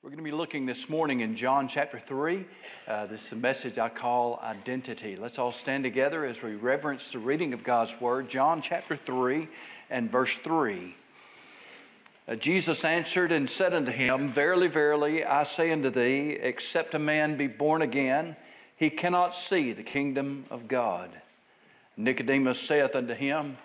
We're 0.00 0.10
going 0.10 0.18
to 0.18 0.30
be 0.30 0.30
looking 0.30 0.64
this 0.64 0.88
morning 0.88 1.22
in 1.22 1.34
John 1.34 1.66
chapter 1.66 1.98
3. 1.98 2.46
Uh, 2.86 3.06
this 3.06 3.26
is 3.26 3.32
a 3.32 3.36
message 3.36 3.78
I 3.78 3.88
call 3.88 4.38
Identity. 4.40 5.16
Let's 5.16 5.40
all 5.40 5.50
stand 5.50 5.82
together 5.82 6.24
as 6.24 6.40
we 6.40 6.54
reverence 6.54 7.10
the 7.10 7.18
reading 7.18 7.52
of 7.52 7.64
God's 7.64 8.00
Word. 8.00 8.28
John 8.28 8.62
chapter 8.62 8.94
3 8.94 9.48
and 9.90 10.08
verse 10.08 10.36
3. 10.36 10.94
Uh, 12.28 12.36
Jesus 12.36 12.84
answered 12.84 13.32
and 13.32 13.50
said 13.50 13.74
unto 13.74 13.90
him, 13.90 14.32
Verily, 14.32 14.68
verily, 14.68 15.24
I 15.24 15.42
say 15.42 15.72
unto 15.72 15.90
thee, 15.90 16.38
except 16.40 16.94
a 16.94 17.00
man 17.00 17.36
be 17.36 17.48
born 17.48 17.82
again, 17.82 18.36
he 18.76 18.90
cannot 18.90 19.34
see 19.34 19.72
the 19.72 19.82
kingdom 19.82 20.44
of 20.48 20.68
God. 20.68 21.10
Nicodemus 21.96 22.60
saith 22.60 22.94
unto 22.94 23.14
him, 23.14 23.58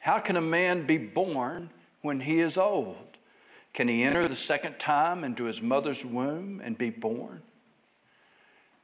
How 0.00 0.18
can 0.18 0.34
a 0.34 0.40
man 0.40 0.84
be 0.84 0.98
born 0.98 1.70
when 2.02 2.18
he 2.18 2.40
is 2.40 2.58
old? 2.58 3.15
Can 3.76 3.88
he 3.88 4.04
enter 4.04 4.26
the 4.26 4.34
second 4.34 4.78
time 4.78 5.22
into 5.22 5.44
his 5.44 5.60
mother's 5.60 6.02
womb 6.02 6.62
and 6.64 6.78
be 6.78 6.88
born? 6.88 7.42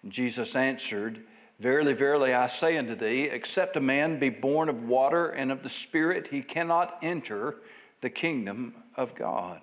And 0.02 0.12
Jesus 0.12 0.55
answered, 0.55 1.24
Verily, 1.59 1.95
verily, 1.95 2.34
I 2.34 2.46
say 2.46 2.77
unto 2.77 2.95
thee, 2.95 3.23
except 3.23 3.77
a 3.77 3.80
man 3.80 4.19
be 4.19 4.28
born 4.28 4.69
of 4.69 4.83
water 4.83 5.28
and 5.28 5.50
of 5.50 5.62
the 5.62 5.70
Spirit, 5.70 6.28
he 6.28 6.42
cannot 6.42 6.98
enter 7.00 7.56
the 8.02 8.10
kingdom 8.10 8.74
of 8.95 9.14
God. 9.14 9.62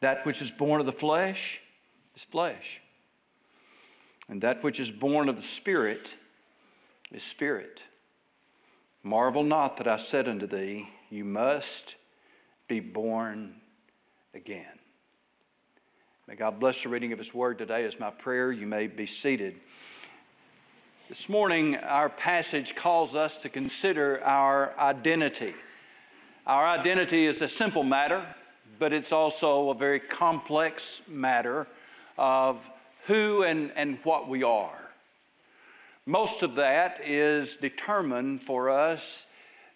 That 0.00 0.26
which 0.26 0.42
is 0.42 0.50
born 0.50 0.80
of 0.80 0.86
the 0.86 0.92
flesh 0.92 1.62
is 2.14 2.24
flesh, 2.24 2.82
and 4.28 4.42
that 4.42 4.62
which 4.62 4.80
is 4.80 4.90
born 4.90 5.30
of 5.30 5.36
the 5.36 5.42
Spirit 5.42 6.14
is 7.10 7.22
spirit. 7.22 7.84
Marvel 9.02 9.44
not 9.44 9.78
that 9.78 9.88
I 9.88 9.96
said 9.96 10.28
unto 10.28 10.46
thee, 10.46 10.90
You 11.08 11.24
must 11.24 11.96
be 12.68 12.80
born 12.80 13.61
again. 14.34 14.78
May 16.26 16.36
God 16.36 16.58
bless 16.58 16.82
the 16.82 16.88
reading 16.88 17.12
of 17.12 17.18
His 17.18 17.34
Word 17.34 17.58
today 17.58 17.84
as 17.84 18.00
my 18.00 18.08
prayer. 18.08 18.50
You 18.50 18.66
may 18.66 18.86
be 18.86 19.04
seated. 19.04 19.56
This 21.10 21.28
morning, 21.28 21.76
our 21.76 22.08
passage 22.08 22.74
calls 22.74 23.14
us 23.14 23.36
to 23.42 23.50
consider 23.50 24.24
our 24.24 24.72
identity. 24.78 25.54
Our 26.46 26.64
identity 26.64 27.26
is 27.26 27.42
a 27.42 27.48
simple 27.48 27.82
matter, 27.82 28.24
but 28.78 28.94
it's 28.94 29.12
also 29.12 29.68
a 29.68 29.74
very 29.74 30.00
complex 30.00 31.02
matter 31.06 31.66
of 32.16 32.66
who 33.04 33.42
and, 33.42 33.70
and 33.76 33.98
what 34.02 34.30
we 34.30 34.42
are. 34.42 34.78
Most 36.06 36.42
of 36.42 36.54
that 36.54 37.02
is 37.04 37.56
determined 37.56 38.42
for 38.42 38.70
us 38.70 39.26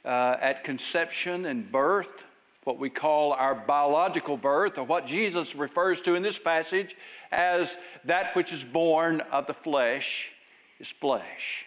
uh, 0.06 0.38
at 0.40 0.64
conception 0.64 1.44
and 1.44 1.70
birth 1.70 2.24
what 2.66 2.80
we 2.80 2.90
call 2.90 3.32
our 3.32 3.54
biological 3.54 4.36
birth, 4.36 4.76
or 4.76 4.82
what 4.82 5.06
Jesus 5.06 5.54
refers 5.54 6.02
to 6.02 6.16
in 6.16 6.22
this 6.24 6.36
passage 6.36 6.96
as 7.30 7.78
that 8.04 8.34
which 8.34 8.52
is 8.52 8.64
born 8.64 9.20
of 9.30 9.46
the 9.46 9.54
flesh 9.54 10.32
is 10.80 10.88
flesh. 10.88 11.64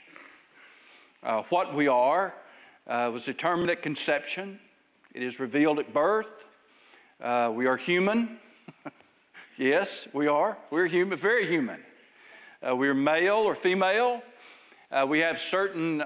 Uh, 1.23 1.44
what 1.44 1.73
we 1.73 1.88
are 1.88 2.36
uh, 2.86 3.09
was 3.14 3.23
determined 3.23 3.69
at 3.69 3.81
conception, 3.81 4.59
it 5.14 5.23
is 5.23 5.39
revealed 5.39 5.80
at 5.80 5.94
birth. 5.94 6.28
Uh, 7.22 7.50
we 7.56 7.66
are 7.66 7.78
human. 7.78 8.38
yes, 9.58 10.06
we 10.11 10.28
are. 10.28 10.58
We're 10.69 10.88
human, 10.88 11.17
very 11.17 11.47
human. 11.47 11.81
Uh, 12.61 12.75
we're 12.75 12.94
male 12.94 13.38
or 13.38 13.56
female. 13.56 14.22
Uh, 14.91 15.06
we 15.08 15.19
have 15.19 15.39
certain 15.39 16.02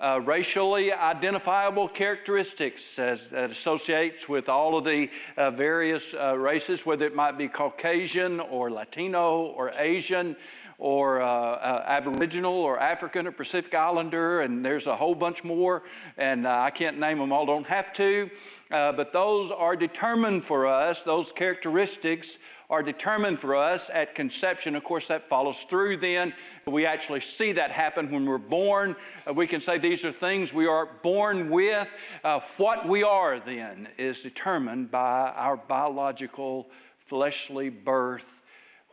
uh, 0.00 0.20
racially 0.24 0.92
identifiable 0.92 1.88
characteristics 1.88 2.98
as, 2.98 3.28
that 3.28 3.50
associates 3.50 4.28
with 4.28 4.48
all 4.48 4.76
of 4.76 4.84
the 4.84 5.10
uh, 5.36 5.50
various 5.50 6.14
uh, 6.14 6.36
races, 6.36 6.84
whether 6.84 7.06
it 7.06 7.14
might 7.14 7.38
be 7.38 7.48
Caucasian 7.48 8.40
or 8.40 8.70
Latino 8.70 9.42
or 9.42 9.72
Asian 9.76 10.36
or 10.78 11.22
uh, 11.22 11.26
uh, 11.26 11.84
Aboriginal 11.86 12.52
or 12.52 12.78
African 12.78 13.26
or 13.26 13.32
Pacific 13.32 13.74
Islander, 13.74 14.40
and 14.40 14.64
there's 14.64 14.86
a 14.86 14.96
whole 14.96 15.14
bunch 15.14 15.44
more, 15.44 15.82
and 16.16 16.46
uh, 16.46 16.60
I 16.60 16.70
can't 16.70 16.98
name 16.98 17.18
them 17.18 17.32
all, 17.32 17.46
don't 17.46 17.66
have 17.66 17.92
to. 17.94 18.30
but 18.70 19.12
those 19.12 19.50
are 19.50 19.76
determined 19.76 20.44
for 20.44 20.66
us, 20.66 21.02
those 21.02 21.32
characteristics 21.32 22.38
are 22.70 22.82
determined 22.82 23.38
for 23.38 23.54
us 23.54 23.90
at 23.92 24.14
conception. 24.14 24.74
Of 24.74 24.84
course, 24.84 25.08
that 25.08 25.28
follows 25.28 25.64
through 25.68 25.98
then. 25.98 26.32
We 26.66 26.86
actually 26.86 27.20
see 27.20 27.52
that 27.52 27.70
happen 27.70 28.10
when 28.10 28.24
we're 28.24 28.38
born. 28.38 28.96
Uh, 29.28 29.34
we 29.34 29.46
can 29.46 29.60
say 29.60 29.78
these 29.78 30.04
are 30.04 30.12
things 30.12 30.52
we 30.52 30.66
are 30.66 30.86
born 31.02 31.50
with. 31.50 31.90
Uh, 32.22 32.40
what 32.56 32.88
we 32.88 33.02
are 33.02 33.38
then 33.38 33.88
is 33.98 34.22
determined 34.22 34.90
by 34.90 35.30
our 35.36 35.56
biological, 35.56 36.68
fleshly 37.06 37.68
birth. 37.68 38.24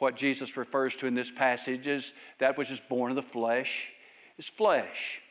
What 0.02 0.16
Jesus 0.16 0.58
refers 0.58 0.96
to 0.96 1.06
in 1.06 1.14
this 1.14 1.30
passage 1.30 1.86
is 1.86 2.14
that 2.40 2.58
which 2.58 2.72
is 2.72 2.80
born 2.80 3.12
of 3.12 3.16
the 3.16 3.22
flesh 3.22 3.90
is 4.40 4.48
flesh. 4.48 5.22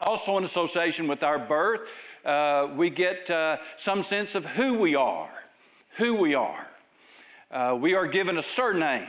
Also, 0.00 0.38
in 0.38 0.44
association 0.44 1.06
with 1.06 1.22
our 1.22 1.38
birth, 1.38 1.86
uh, 2.24 2.68
we 2.74 2.88
get 2.88 3.28
uh, 3.28 3.58
some 3.76 4.02
sense 4.02 4.34
of 4.34 4.46
who 4.46 4.72
we 4.72 4.94
are. 4.94 5.28
Who 5.98 6.14
we 6.14 6.34
are. 6.34 6.66
Uh, 7.50 7.76
we 7.78 7.92
are 7.92 8.06
given 8.06 8.38
a 8.38 8.42
surname 8.42 9.06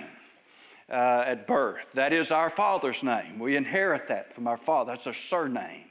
uh, 0.89 1.23
at 1.25 1.47
birth. 1.47 1.85
That 1.93 2.11
is 2.11 2.29
our 2.29 2.49
father's 2.49 3.01
name. 3.01 3.39
We 3.39 3.55
inherit 3.55 4.09
that 4.09 4.33
from 4.33 4.45
our 4.45 4.57
father. 4.57 4.91
That's 4.91 5.07
a 5.07 5.13
surname. 5.13 5.85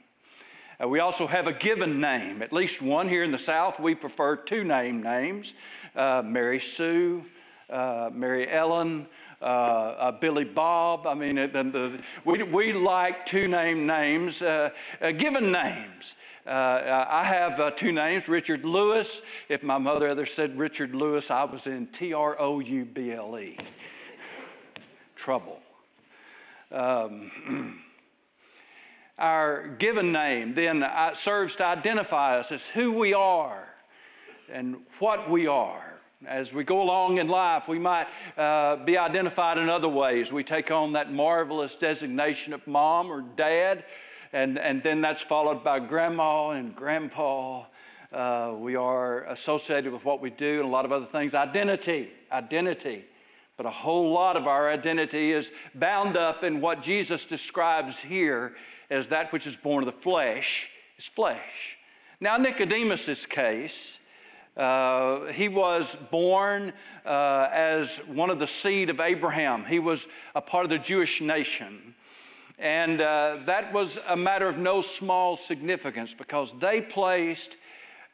Uh, 0.79 0.87
we 0.87 0.99
also 0.99 1.25
have 1.25 1.47
a 1.47 1.53
given 1.53 1.99
name, 1.99 2.43
at 2.43 2.53
least 2.53 2.83
one 2.83 3.09
here 3.09 3.23
in 3.23 3.31
the 3.31 3.39
South. 3.39 3.79
We 3.79 3.95
prefer 3.95 4.35
two 4.35 4.63
name 4.63 5.01
names 5.01 5.55
uh, 5.95 6.21
Mary 6.23 6.59
Sue, 6.59 7.25
uh, 7.69 8.09
Mary 8.13 8.49
Ellen. 8.49 9.07
Uh, 9.41 10.11
Billy 10.11 10.43
Bob. 10.43 11.07
I 11.07 11.13
mean, 11.13 11.35
the, 11.35 11.47
the, 11.47 12.01
we, 12.25 12.43
we 12.43 12.73
like 12.73 13.25
two 13.25 13.47
name 13.47 13.87
names, 13.87 14.39
given 14.99 15.49
names. 15.49 16.15
Uh, 16.49 17.05
I 17.07 17.23
have 17.25 17.59
uh, 17.59 17.69
two 17.69 17.91
names, 17.91 18.27
Richard 18.27 18.65
Lewis. 18.65 19.21
If 19.49 19.61
my 19.61 19.77
mother 19.77 20.07
ever 20.07 20.25
said 20.25 20.57
Richard 20.57 20.95
Lewis, 20.95 21.29
I 21.29 21.43
was 21.43 21.67
in 21.67 21.85
T 21.87 22.11
R 22.11 22.35
O 22.39 22.59
U 22.59 22.85
B 22.85 23.11
L 23.11 23.37
E. 23.37 23.55
Trouble. 25.15 25.59
Um, 26.71 27.83
our 29.19 29.67
given 29.77 30.11
name 30.11 30.55
then 30.55 30.81
uh, 30.81 31.13
serves 31.13 31.55
to 31.57 31.65
identify 31.65 32.39
us 32.39 32.51
as 32.51 32.65
who 32.65 32.93
we 32.93 33.13
are 33.13 33.67
and 34.51 34.77
what 34.97 35.29
we 35.29 35.45
are. 35.45 35.88
As 36.25 36.53
we 36.53 36.65
go 36.65 36.81
along 36.81 37.17
in 37.17 37.29
life, 37.29 37.69
we 37.69 37.79
might 37.79 38.07
uh, 38.37 38.75
be 38.75 38.97
identified 38.97 39.57
in 39.57 39.69
other 39.69 39.87
ways. 39.87 40.33
We 40.33 40.43
take 40.43 40.69
on 40.69 40.91
that 40.93 41.13
marvelous 41.13 41.77
designation 41.77 42.51
of 42.51 42.65
mom 42.67 43.09
or 43.09 43.21
dad 43.21 43.85
and, 44.33 44.59
and 44.59 44.83
then 44.83 44.99
that's 44.99 45.21
followed 45.21 45.63
by 45.63 45.79
grandma 45.79 46.49
and 46.49 46.75
grandpa. 46.75 47.63
Uh, 48.11 48.53
we 48.57 48.75
are 48.75 49.23
associated 49.25 49.93
with 49.93 50.03
what 50.03 50.19
we 50.19 50.29
do 50.29 50.59
and 50.59 50.67
a 50.67 50.71
lot 50.71 50.83
of 50.83 50.91
other 50.91 51.05
things. 51.05 51.33
Identity, 51.33 52.09
identity. 52.33 53.05
But 53.55 53.65
a 53.65 53.71
whole 53.71 54.11
lot 54.11 54.35
of 54.35 54.45
our 54.45 54.69
identity 54.69 55.31
is 55.31 55.51
bound 55.73 56.17
up 56.17 56.43
in 56.43 56.59
what 56.59 56.81
Jesus 56.81 57.23
describes 57.23 57.97
here 57.97 58.55
as 58.89 59.07
that 59.07 59.31
which 59.31 59.47
is 59.47 59.55
born 59.55 59.83
of 59.83 59.93
the 59.93 60.01
flesh 60.01 60.69
is 60.97 61.07
flesh. 61.07 61.77
Now, 62.19 62.35
Nicodemus's 62.35 63.25
case, 63.25 63.98
uh, 64.59 65.31
he 65.31 65.47
was 65.47 65.95
born 66.11 66.73
uh, 67.05 67.47
as 67.49 67.99
one 68.07 68.29
of 68.29 68.39
the 68.39 68.47
seed 68.47 68.89
of 68.89 68.99
Abraham. 68.99 69.63
He 69.63 69.79
was 69.79 70.09
a 70.35 70.41
part 70.41 70.65
of 70.65 70.69
the 70.69 70.77
Jewish 70.77 71.21
nation. 71.21 71.95
And 72.59 72.99
uh, 72.99 73.37
that 73.45 73.71
was 73.71 73.99
a 74.05 74.17
matter 74.17 74.49
of 74.49 74.57
no 74.57 74.81
small 74.81 75.37
significance 75.37 76.13
because 76.13 76.59
they 76.59 76.81
placed 76.81 77.55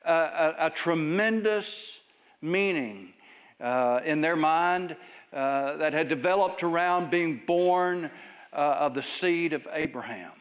a, 0.06 0.12
a, 0.14 0.56
a 0.68 0.70
tremendous 0.70 2.00
meaning 2.44 3.14
uh, 3.60 4.02
in 4.06 4.22
their 4.22 4.36
mind 4.36 4.96
uh, 5.34 5.78
that 5.78 5.94
had 5.94 6.08
developed 6.08 6.62
around 6.62 7.10
being 7.10 7.42
born 7.48 8.12
of 8.54 8.94
the 8.94 9.04
seed 9.04 9.52
of 9.52 9.68
Abraham. 9.74 10.32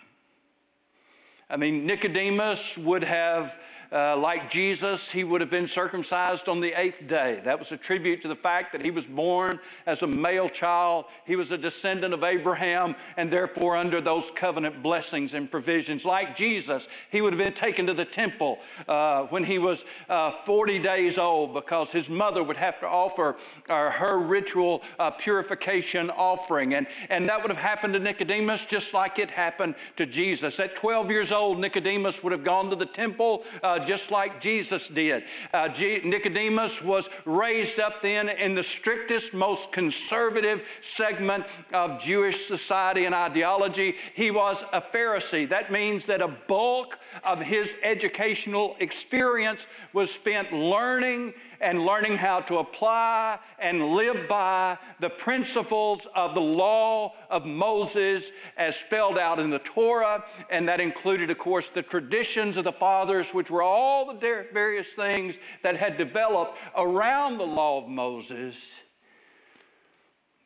I 1.49 1.57
mean, 1.57 1.87
Nicodemus 1.87 2.77
would 2.79 3.03
have 3.03 3.59
uh, 3.95 4.17
like 4.17 4.51
Jesus, 4.51 5.09
he 5.09 5.23
would 5.23 5.41
have 5.41 5.51
been 5.51 5.69
circumcised 5.69 6.49
on 6.49 6.61
the 6.61 6.73
eighth 6.79 7.07
day. 7.07 7.41
That 7.45 7.57
was 7.57 7.71
a 7.71 7.77
tribute 7.77 8.21
to 8.23 8.29
the 8.29 8.35
fact 8.35 8.73
that 8.73 8.85
he 8.85 8.91
was 8.91 9.07
born 9.07 9.61
as 9.87 10.03
a 10.03 10.07
male 10.07 10.49
child. 10.49 11.05
He 11.25 11.37
was 11.37 11.53
a 11.53 11.57
descendant 11.57 12.13
of 12.13 12.25
Abraham 12.25 12.97
and 13.17 13.33
therefore 13.33 13.77
under 13.77 14.01
those 14.01 14.33
covenant 14.35 14.83
blessings 14.83 15.35
and 15.35 15.49
provisions. 15.49 16.05
Like 16.05 16.35
Jesus, 16.35 16.89
he 17.13 17.21
would 17.21 17.33
have 17.33 17.39
been 17.39 17.53
taken 17.53 17.87
to 17.87 17.95
the 17.95 18.05
temple 18.05 18.59
uh, 18.89 19.27
when 19.27 19.45
he 19.45 19.59
was 19.59 19.85
uh, 20.09 20.33
40 20.45 20.81
days 20.81 21.17
old 21.17 21.55
because 21.55 21.93
his 21.93 22.11
mother 22.11 22.43
would 22.43 22.57
have 22.57 22.81
to 22.81 22.89
offer 22.89 23.37
uh, 23.69 23.91
her 23.91 24.19
ritual 24.19 24.83
uh, 24.99 25.13
purification 25.13 26.11
offering. 26.11 26.75
And, 26.75 26.89
and 27.11 27.29
that 27.29 27.41
would 27.41 27.51
have 27.53 27.63
happened 27.63 27.95
to 27.95 28.01
Nicodemus 28.01 28.65
just 28.65 28.93
like 28.93 29.21
it 29.21 29.31
happened 29.31 29.77
to 29.95 30.05
Jesus. 30.05 30.59
At 30.59 30.75
12 30.75 31.13
years 31.13 31.31
old, 31.31 31.61
Nicodemus 31.61 32.25
would 32.25 32.33
have 32.33 32.43
gone 32.43 32.71
to 32.71 32.77
the 32.77 32.87
temple 32.87 33.45
uh, 33.63 33.84
just 33.85 34.11
like 34.11 34.41
Jesus 34.41 34.89
did. 34.89 35.25
Uh, 35.53 35.69
G- 35.69 36.01
Nicodemus 36.05 36.83
was 36.83 37.09
raised 37.25 37.79
up 37.79 38.03
then 38.03 38.29
in 38.29 38.55
the 38.55 38.63
strictest, 38.63 39.35
most 39.35 39.73
conservative 39.73 40.63
segment 40.81 41.45
of 41.73 42.01
Jewish 42.01 42.47
society 42.47 43.05
and 43.05 43.15
ideology. 43.15 43.97
He 44.15 44.31
was 44.31 44.65
a 44.73 44.81
Pharisee. 44.81 45.49
That 45.49 45.71
means 45.71 46.07
that 46.07 46.21
a 46.21 46.29
bulk 46.29 46.99
of 47.23 47.41
his 47.41 47.75
educational 47.83 48.77
experience 48.81 49.67
was 49.93 50.11
spent 50.11 50.53
learning 50.53 51.35
and 51.61 51.85
learning 51.85 52.17
how 52.17 52.41
to 52.41 52.59
apply 52.59 53.39
and 53.59 53.95
live 53.95 54.29
by 54.29 54.79
the 55.01 55.11
principles 55.11 56.07
of 56.15 56.35
the 56.35 56.41
law 56.41 57.15
of 57.31 57.47
Moses 57.47 58.31
as 58.57 58.77
spelled 58.77 59.19
out 59.19 59.39
in 59.39 59.51
the 59.51 59.59
Torah. 59.61 60.25
And 60.51 60.69
that 60.69 60.81
included, 60.81 61.31
of 61.31 61.39
course, 61.39 61.71
the 61.71 61.83
traditions 61.83 62.57
of 62.57 62.65
the 62.65 62.73
fathers, 62.73 63.33
which 63.33 63.51
were 63.51 63.63
all 63.63 64.07
the 64.07 64.47
various 64.53 64.93
things 64.93 65.39
that 65.63 65.77
had 65.77 65.97
developed 65.97 66.59
around 66.77 67.39
the 67.39 67.47
law 67.47 67.83
of 67.83 67.89
Moses. 67.89 68.57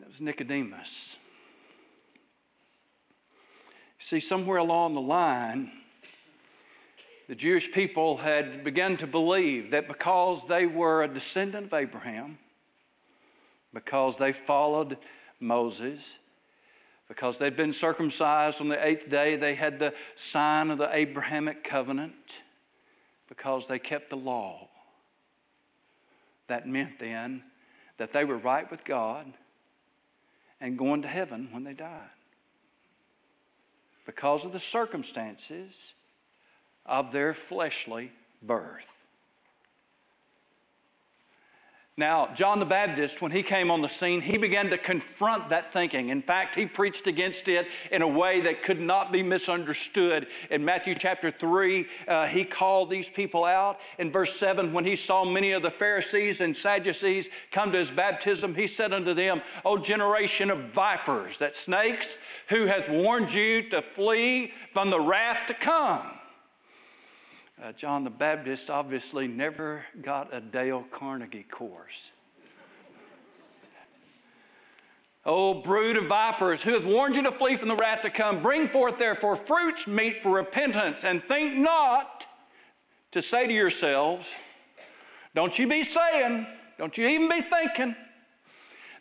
That 0.01 0.09
was 0.09 0.21
Nicodemus. 0.21 1.17
See, 3.99 4.21
somewhere 4.21 4.59
along 4.59 4.95
the 4.95 5.01
line, 5.01 5.73
the 7.29 7.35
Jewish 7.35 7.71
people 7.71 8.17
had 8.17 8.65
begun 8.65 8.97
to 8.97 9.07
believe 9.07 9.71
that 9.71 9.87
because 9.87 10.47
they 10.47 10.67
were 10.67 11.05
a 11.05 11.09
descendant 11.09 11.67
of 11.67 11.75
Abraham, 11.75 12.39
because 13.75 14.17
they 14.17 14.33
followed 14.33 14.97
Moses, 15.39 16.19
because 17.07 17.39
they'd 17.39 17.57
been 17.57 17.75
circumcised 17.75 18.63
on 18.63 18.69
the 18.69 18.87
eighth 18.87 19.11
day, 19.11 19.37
they 19.37 19.55
had 19.55 19.79
the 19.79 19.93
sign 20.15 20.71
of 20.71 20.79
the 20.79 20.89
Abrahamic 20.91 21.63
covenant, 21.63 22.41
because 23.29 23.69
they 23.69 23.79
kept 23.79 24.09
the 24.09 24.17
law. 24.17 24.67
That 26.47 26.67
meant 26.67 26.99
then 26.99 27.43
that 27.99 28.15
they 28.15 28.25
were 28.25 28.39
right 28.39 28.71
with 28.71 28.85
God 28.85 29.27
and 30.63 30.79
going 30.79 31.03
to 31.03 31.09
heaven 31.09 31.49
when 31.53 31.63
they 31.63 31.75
died. 31.75 32.09
Because 34.07 34.47
of 34.47 34.53
the 34.55 34.61
circumstances 34.61 35.93
of 36.89 37.13
their 37.13 37.35
fleshly 37.35 38.11
birth. 38.43 38.99
Now, 41.99 42.29
John 42.33 42.61
the 42.61 42.65
Baptist, 42.65 43.21
when 43.21 43.33
he 43.33 43.43
came 43.43 43.73
on 43.73 43.83
the 43.83 43.89
scene, 43.89 44.21
he 44.21 44.39
began 44.39 44.71
to 44.71 44.79
confront 44.79 45.49
that 45.49 45.73
thinking. 45.73 46.11
In 46.11 46.23
fact, 46.23 46.55
he 46.55 46.65
preached 46.65 47.09
against 47.09 47.49
it 47.49 47.67
in 47.91 48.03
a 48.03 48.07
way 48.07 48.41
that 48.43 48.63
could 48.63 48.81
not 48.81 49.11
be 49.11 49.21
misunderstood. 49.21 50.29
In 50.53 50.65
Matthew 50.65 50.95
chapter 50.95 51.33
3, 51.33 51.87
uh, 52.07 52.29
he 52.29 52.45
called 52.45 52.89
these 52.89 53.09
people 53.09 53.45
out. 53.45 53.81
In 53.99 54.13
verse 54.13 54.37
7, 54.37 54.73
when 54.73 54.85
he 54.85 54.95
saw 54.95 55.25
many 55.25 55.51
of 55.51 55.63
the 55.63 55.73
Pharisees 55.73 56.41
and 56.41 56.57
Sadducees 56.57 57.31
come 57.51 57.73
to 57.73 57.79
his 57.79 57.91
baptism, 57.91 58.55
he 58.55 58.69
said 58.69 58.93
unto 58.93 59.13
them, 59.13 59.43
O 59.65 59.77
generation 59.77 60.53
of 60.53 60.67
vipers, 60.67 61.37
that 61.39 61.57
snakes, 61.57 62.19
who 62.49 62.67
hath 62.67 62.89
warned 62.89 63.35
you 63.35 63.69
to 63.71 63.83
flee 63.83 64.53
from 64.71 64.91
the 64.91 65.01
wrath 65.01 65.49
to 65.49 65.55
come? 65.55 66.18
Uh, 67.61 67.73
John 67.73 68.05
the 68.05 68.11
Baptist 68.11 68.71
obviously 68.71 69.27
never 69.27 69.85
got 70.01 70.33
a 70.33 70.41
Dale 70.41 70.85
Carnegie 70.93 71.43
course. 71.43 72.13
O 75.27 75.55
brood 75.55 75.97
of 75.97 76.07
vipers, 76.07 76.63
who 76.63 76.71
hath 76.71 76.85
warned 76.85 77.17
you 77.17 77.23
to 77.23 77.33
flee 77.33 77.57
from 77.57 77.69
the 77.69 77.75
wrath 77.75 78.03
to 78.03 78.11
come, 78.11 78.41
bring 78.41 78.69
forth 78.69 78.97
therefore 78.97 79.35
fruits 79.35 79.89
meet 79.89 80.23
for 80.23 80.37
repentance, 80.37 81.03
and 81.03 81.23
think 81.25 81.57
not 81.57 82.27
to 83.11 83.21
say 83.21 83.49
to 83.49 83.53
yourselves, 83.53 84.29
don't 85.35 85.59
you 85.59 85.67
be 85.67 85.83
saying, 85.83 86.47
don't 86.79 86.97
you 86.97 87.09
even 87.09 87.29
be 87.29 87.41
thinking, 87.41 87.97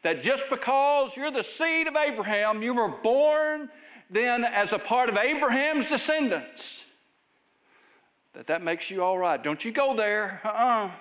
that 0.01 0.23
just 0.23 0.49
because 0.49 1.15
you're 1.15 1.29
the 1.29 1.43
seed 1.43 1.85
of 1.85 1.95
Abraham, 1.95 2.63
you 2.63 2.73
were 2.73 2.89
born 2.89 3.69
then 4.09 4.43
as 4.43 4.73
a 4.73 4.79
part 4.79 5.09
of 5.09 5.17
Abraham's 5.17 5.87
descendants 5.89 6.85
that 8.37 8.45
that 8.45 8.61
makes 8.61 8.91
you 8.91 9.03
all 9.03 9.17
right. 9.17 9.43
Don't 9.43 9.65
you 9.65 9.71
go 9.71 9.95
there. 9.95 10.39
Uh-uh. 10.43 10.91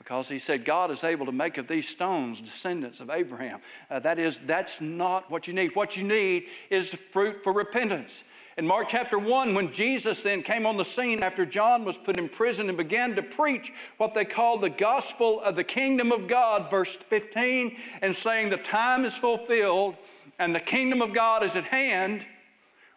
Because 0.00 0.28
he 0.28 0.40
said 0.40 0.64
God 0.64 0.90
is 0.90 1.04
able 1.04 1.24
to 1.24 1.30
make 1.30 1.56
of 1.56 1.68
these 1.68 1.88
stones 1.88 2.40
descendants 2.40 2.98
of 2.98 3.10
Abraham. 3.10 3.60
Uh, 3.88 4.00
that 4.00 4.18
is, 4.18 4.40
that's 4.44 4.80
not 4.80 5.30
what 5.30 5.46
you 5.46 5.54
need. 5.54 5.76
What 5.76 5.96
you 5.96 6.02
need 6.02 6.46
is 6.68 6.92
fruit 7.12 7.44
for 7.44 7.52
repentance. 7.52 8.24
In 8.58 8.66
Mark 8.66 8.88
chapter 8.88 9.20
1, 9.20 9.54
when 9.54 9.72
Jesus 9.72 10.20
then 10.20 10.42
came 10.42 10.66
on 10.66 10.76
the 10.76 10.84
scene 10.84 11.22
after 11.22 11.46
John 11.46 11.84
was 11.84 11.96
put 11.96 12.18
in 12.18 12.28
prison 12.28 12.68
and 12.68 12.76
began 12.76 13.14
to 13.14 13.22
preach 13.22 13.72
what 13.98 14.14
they 14.14 14.24
called 14.24 14.62
the 14.62 14.70
gospel 14.70 15.40
of 15.42 15.54
the 15.54 15.62
kingdom 15.62 16.10
of 16.10 16.26
God, 16.26 16.68
verse 16.68 16.96
15, 17.08 17.76
and 18.02 18.16
saying, 18.16 18.50
The 18.50 18.56
time 18.56 19.04
is 19.04 19.14
fulfilled 19.14 19.94
and 20.40 20.52
the 20.52 20.58
kingdom 20.58 21.00
of 21.00 21.14
God 21.14 21.44
is 21.44 21.54
at 21.54 21.64
hand, 21.64 22.26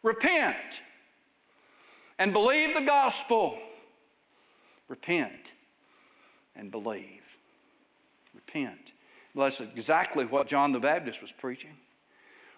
repent 0.02 0.82
and 2.24 2.32
believe 2.32 2.74
the 2.74 2.82
gospel. 2.82 3.60
Repent 4.88 5.52
and 6.56 6.72
believe. 6.72 7.22
Repent. 8.34 8.94
That's 9.36 9.60
exactly 9.60 10.24
what 10.24 10.48
John 10.48 10.72
the 10.72 10.80
Baptist 10.80 11.22
was 11.22 11.34
preaching. 11.34 11.76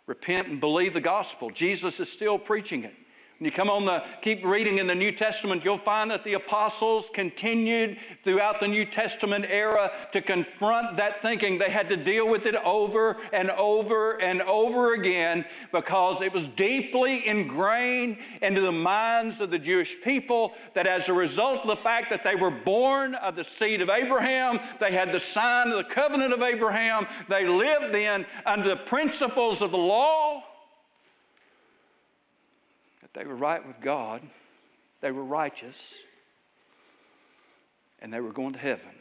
Repent 0.05 0.49
and 0.49 0.59
believe 0.59 0.93
the 0.93 1.01
gospel. 1.01 1.49
Jesus 1.49 1.99
is 1.99 2.11
still 2.11 2.37
preaching 2.37 2.83
it. 2.83 2.93
When 3.37 3.45
you 3.47 3.51
come 3.51 3.69
on 3.69 3.83
the, 3.83 4.01
keep 4.21 4.45
reading 4.45 4.77
in 4.77 4.87
the 4.87 4.95
New 4.95 5.11
Testament, 5.11 5.65
you'll 5.65 5.77
find 5.77 6.09
that 6.09 6.23
the 6.23 6.35
apostles 6.35 7.09
continued 7.13 7.97
throughout 8.23 8.61
the 8.61 8.67
New 8.67 8.85
Testament 8.85 9.45
era 9.49 9.91
to 10.13 10.21
confront 10.21 10.95
that 10.95 11.21
thinking. 11.21 11.57
They 11.57 11.69
had 11.69 11.89
to 11.89 11.97
deal 11.97 12.29
with 12.29 12.45
it 12.45 12.55
over 12.55 13.17
and 13.33 13.51
over 13.51 14.21
and 14.21 14.41
over 14.43 14.93
again 14.93 15.43
because 15.73 16.21
it 16.21 16.31
was 16.31 16.47
deeply 16.49 17.27
ingrained 17.27 18.19
into 18.41 18.61
the 18.61 18.71
minds 18.71 19.41
of 19.41 19.51
the 19.51 19.59
Jewish 19.59 20.01
people 20.01 20.53
that 20.73 20.87
as 20.87 21.09
a 21.09 21.13
result 21.13 21.63
of 21.63 21.67
the 21.67 21.83
fact 21.83 22.09
that 22.11 22.23
they 22.23 22.35
were 22.35 22.51
born 22.51 23.15
of 23.15 23.35
the 23.35 23.43
seed 23.43 23.81
of 23.81 23.89
Abraham, 23.89 24.61
they 24.79 24.93
had 24.93 25.11
the 25.11 25.19
sign 25.19 25.67
of 25.67 25.77
the 25.77 25.83
covenant 25.83 26.31
of 26.31 26.41
Abraham, 26.41 27.05
they 27.27 27.45
lived 27.45 27.93
then 27.93 28.25
under 28.45 28.69
the 28.69 28.77
principles 28.77 29.61
of 29.61 29.71
the 29.71 29.77
law 29.77 30.41
they 33.15 33.25
were 33.25 33.35
right 33.35 33.65
with 33.65 33.79
God, 33.81 34.21
they 35.01 35.11
were 35.11 35.23
righteous, 35.23 35.95
and 37.99 38.13
they 38.13 38.19
were 38.19 38.33
going 38.33 38.53
to 38.53 38.59
heaven. 38.59 38.91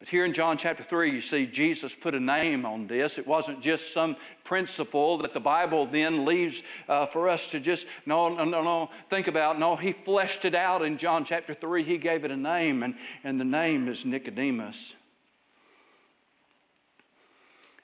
But 0.00 0.08
here 0.08 0.24
in 0.24 0.32
John 0.32 0.56
chapter 0.56 0.82
3, 0.82 1.10
you 1.10 1.20
see 1.20 1.46
Jesus 1.46 1.94
put 1.94 2.14
a 2.14 2.20
name 2.20 2.64
on 2.64 2.86
this. 2.86 3.18
It 3.18 3.26
wasn't 3.26 3.60
just 3.60 3.92
some 3.92 4.16
principle 4.44 5.18
that 5.18 5.34
the 5.34 5.40
Bible 5.40 5.84
then 5.84 6.24
leaves 6.24 6.62
uh, 6.88 7.04
for 7.04 7.28
us 7.28 7.50
to 7.50 7.60
just, 7.60 7.86
no, 8.06 8.30
no, 8.30 8.44
no, 8.44 8.62
no, 8.62 8.90
think 9.10 9.28
about. 9.28 9.58
No, 9.58 9.76
he 9.76 9.92
fleshed 9.92 10.46
it 10.46 10.54
out 10.54 10.82
in 10.82 10.96
John 10.96 11.22
chapter 11.22 11.52
3. 11.52 11.84
He 11.84 11.98
gave 11.98 12.24
it 12.24 12.30
a 12.30 12.36
name, 12.36 12.82
and, 12.82 12.94
and 13.24 13.38
the 13.38 13.44
name 13.44 13.88
is 13.88 14.06
Nicodemus. 14.06 14.94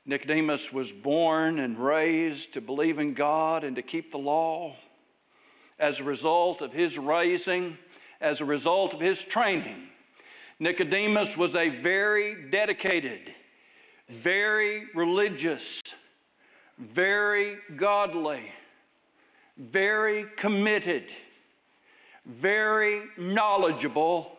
Nicodemus 0.09 0.73
was 0.73 0.93
born 0.93 1.59
and 1.59 1.77
raised 1.79 2.53
to 2.53 2.61
believe 2.61 3.01
in 3.01 3.13
God 3.13 3.65
and 3.65 3.75
to 3.75 3.83
keep 3.83 4.13
the 4.13 4.19
law. 4.19 4.77
As 5.81 5.99
a 5.99 6.05
result 6.05 6.63
of 6.63 6.73
his 6.73 6.97
raising, 6.97 7.77
as 8.21 8.41
a 8.41 8.45
result 8.45 8.95
of 8.95 9.01
his 9.01 9.23
training, 9.23 9.89
Nicodemus 10.61 11.37
was 11.37 11.57
a 11.57 11.69
very 11.69 12.51
dedicated, 12.51 13.35
very 14.09 14.85
religious, 14.95 15.83
very 16.79 17.59
godly, 17.77 18.53
very 19.59 20.27
committed, 20.37 21.05
very 22.25 23.03
knowledgeable, 23.19 24.31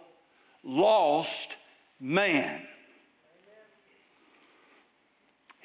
lost 0.64 1.58
man. 2.00 2.66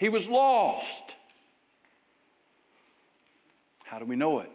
He 0.02 0.09
was 0.09 0.26
lost. 0.28 1.14
How 3.85 4.00
do 4.00 4.04
we 4.04 4.16
know 4.16 4.40
it? 4.40 4.50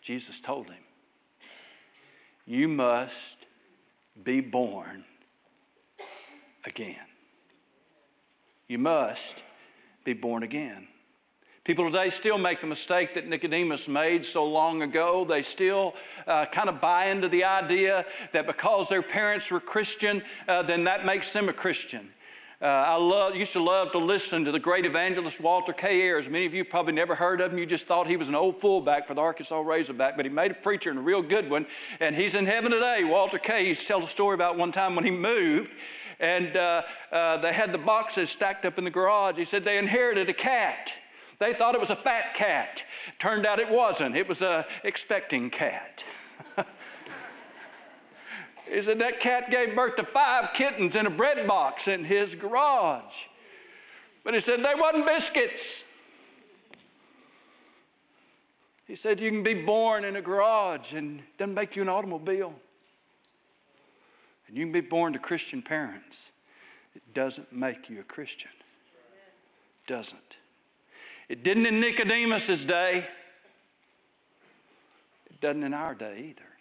Jesus 0.00 0.40
told 0.40 0.70
him, 0.70 0.82
You 2.46 2.66
must 2.66 3.36
be 4.24 4.40
born 4.40 5.04
again. 6.64 6.96
You 8.68 8.78
must 8.78 9.42
be 10.02 10.14
born 10.14 10.42
again. 10.42 10.88
People 11.62 11.84
today 11.84 12.08
still 12.08 12.38
make 12.38 12.62
the 12.62 12.66
mistake 12.66 13.12
that 13.12 13.28
Nicodemus 13.28 13.86
made 13.86 14.24
so 14.24 14.46
long 14.46 14.80
ago. 14.80 15.26
They 15.26 15.42
still 15.42 15.94
uh, 16.26 16.46
kind 16.46 16.70
of 16.70 16.80
buy 16.80 17.10
into 17.10 17.28
the 17.28 17.44
idea 17.44 18.06
that 18.32 18.46
because 18.46 18.88
their 18.88 19.02
parents 19.02 19.50
were 19.50 19.60
Christian, 19.60 20.22
uh, 20.48 20.62
then 20.62 20.84
that 20.84 21.04
makes 21.04 21.34
them 21.34 21.50
a 21.50 21.52
Christian. 21.52 22.08
Uh, 22.60 22.64
I 22.64 22.96
love, 22.96 23.36
used 23.36 23.52
to 23.52 23.62
love 23.62 23.92
to 23.92 23.98
listen 23.98 24.42
to 24.46 24.50
the 24.50 24.58
great 24.58 24.86
evangelist 24.86 25.40
Walter 25.40 25.74
K. 25.74 26.00
Ayers. 26.00 26.26
Many 26.26 26.46
of 26.46 26.54
you 26.54 26.64
probably 26.64 26.94
never 26.94 27.14
heard 27.14 27.42
of 27.42 27.52
him. 27.52 27.58
You 27.58 27.66
just 27.66 27.86
thought 27.86 28.06
he 28.06 28.16
was 28.16 28.28
an 28.28 28.34
old 28.34 28.58
fullback 28.58 29.06
for 29.06 29.12
the 29.12 29.20
Arkansas 29.20 29.60
Razorback, 29.60 30.16
but 30.16 30.24
he 30.24 30.30
made 30.30 30.52
a 30.52 30.54
preacher 30.54 30.88
and 30.88 30.98
a 30.98 31.02
real 31.02 31.20
good 31.20 31.50
one. 31.50 31.66
And 32.00 32.16
he's 32.16 32.34
in 32.34 32.46
heaven 32.46 32.70
today. 32.70 33.04
Walter 33.04 33.36
K. 33.36 33.66
He's 33.66 33.84
tells 33.84 34.04
a 34.04 34.08
story 34.08 34.34
about 34.34 34.56
one 34.56 34.72
time 34.72 34.94
when 34.94 35.04
he 35.04 35.10
moved 35.10 35.70
and 36.18 36.56
uh, 36.56 36.82
uh, 37.12 37.36
they 37.38 37.52
had 37.52 37.72
the 37.72 37.78
boxes 37.78 38.30
stacked 38.30 38.64
up 38.64 38.78
in 38.78 38.84
the 38.84 38.90
garage. 38.90 39.36
He 39.36 39.44
said 39.44 39.62
they 39.62 39.76
inherited 39.76 40.30
a 40.30 40.32
cat. 40.32 40.94
They 41.38 41.52
thought 41.52 41.74
it 41.74 41.80
was 41.80 41.90
a 41.90 41.96
fat 41.96 42.34
cat. 42.34 42.82
Turned 43.18 43.44
out 43.44 43.58
it 43.58 43.68
wasn't. 43.68 44.16
It 44.16 44.26
was 44.26 44.40
a 44.40 44.66
expecting 44.82 45.50
cat. 45.50 46.02
He 48.68 48.82
said 48.82 48.98
that 48.98 49.20
cat 49.20 49.50
gave 49.50 49.76
birth 49.76 49.96
to 49.96 50.02
five 50.02 50.52
kittens 50.52 50.96
in 50.96 51.06
a 51.06 51.10
bread 51.10 51.46
box 51.46 51.88
in 51.88 52.04
his 52.04 52.34
garage. 52.34 53.14
But 54.24 54.34
he 54.34 54.40
said 54.40 54.64
they 54.64 54.74
wasn't 54.74 55.06
biscuits. 55.06 55.84
He 58.86 58.96
said 58.96 59.20
you 59.20 59.30
can 59.30 59.42
be 59.42 59.54
born 59.54 60.04
in 60.04 60.16
a 60.16 60.22
garage 60.22 60.92
and 60.92 61.20
it 61.20 61.38
doesn't 61.38 61.54
make 61.54 61.76
you 61.76 61.82
an 61.82 61.88
automobile. 61.88 62.54
And 64.48 64.56
you 64.56 64.64
can 64.64 64.72
be 64.72 64.80
born 64.80 65.12
to 65.12 65.18
Christian 65.18 65.62
parents. 65.62 66.30
It 66.94 67.02
doesn't 67.14 67.52
make 67.52 67.88
you 67.90 68.00
a 68.00 68.04
Christian. 68.04 68.50
It 69.84 69.88
doesn't. 69.88 70.36
It 71.28 71.42
didn't 71.42 71.66
in 71.66 71.80
Nicodemus's 71.80 72.64
day. 72.64 73.06
It 75.30 75.40
doesn't 75.40 75.64
in 75.64 75.74
our 75.74 75.94
day 75.94 76.26
either. 76.30 76.55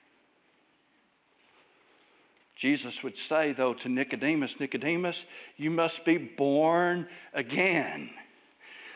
Jesus 2.56 3.04
would 3.04 3.18
say, 3.18 3.52
though, 3.52 3.74
to 3.74 3.90
Nicodemus, 3.90 4.60
Nicodemus, 4.60 5.26
you 5.58 5.70
must 5.70 6.06
be 6.06 6.18
born 6.18 7.08
again. 7.34 8.10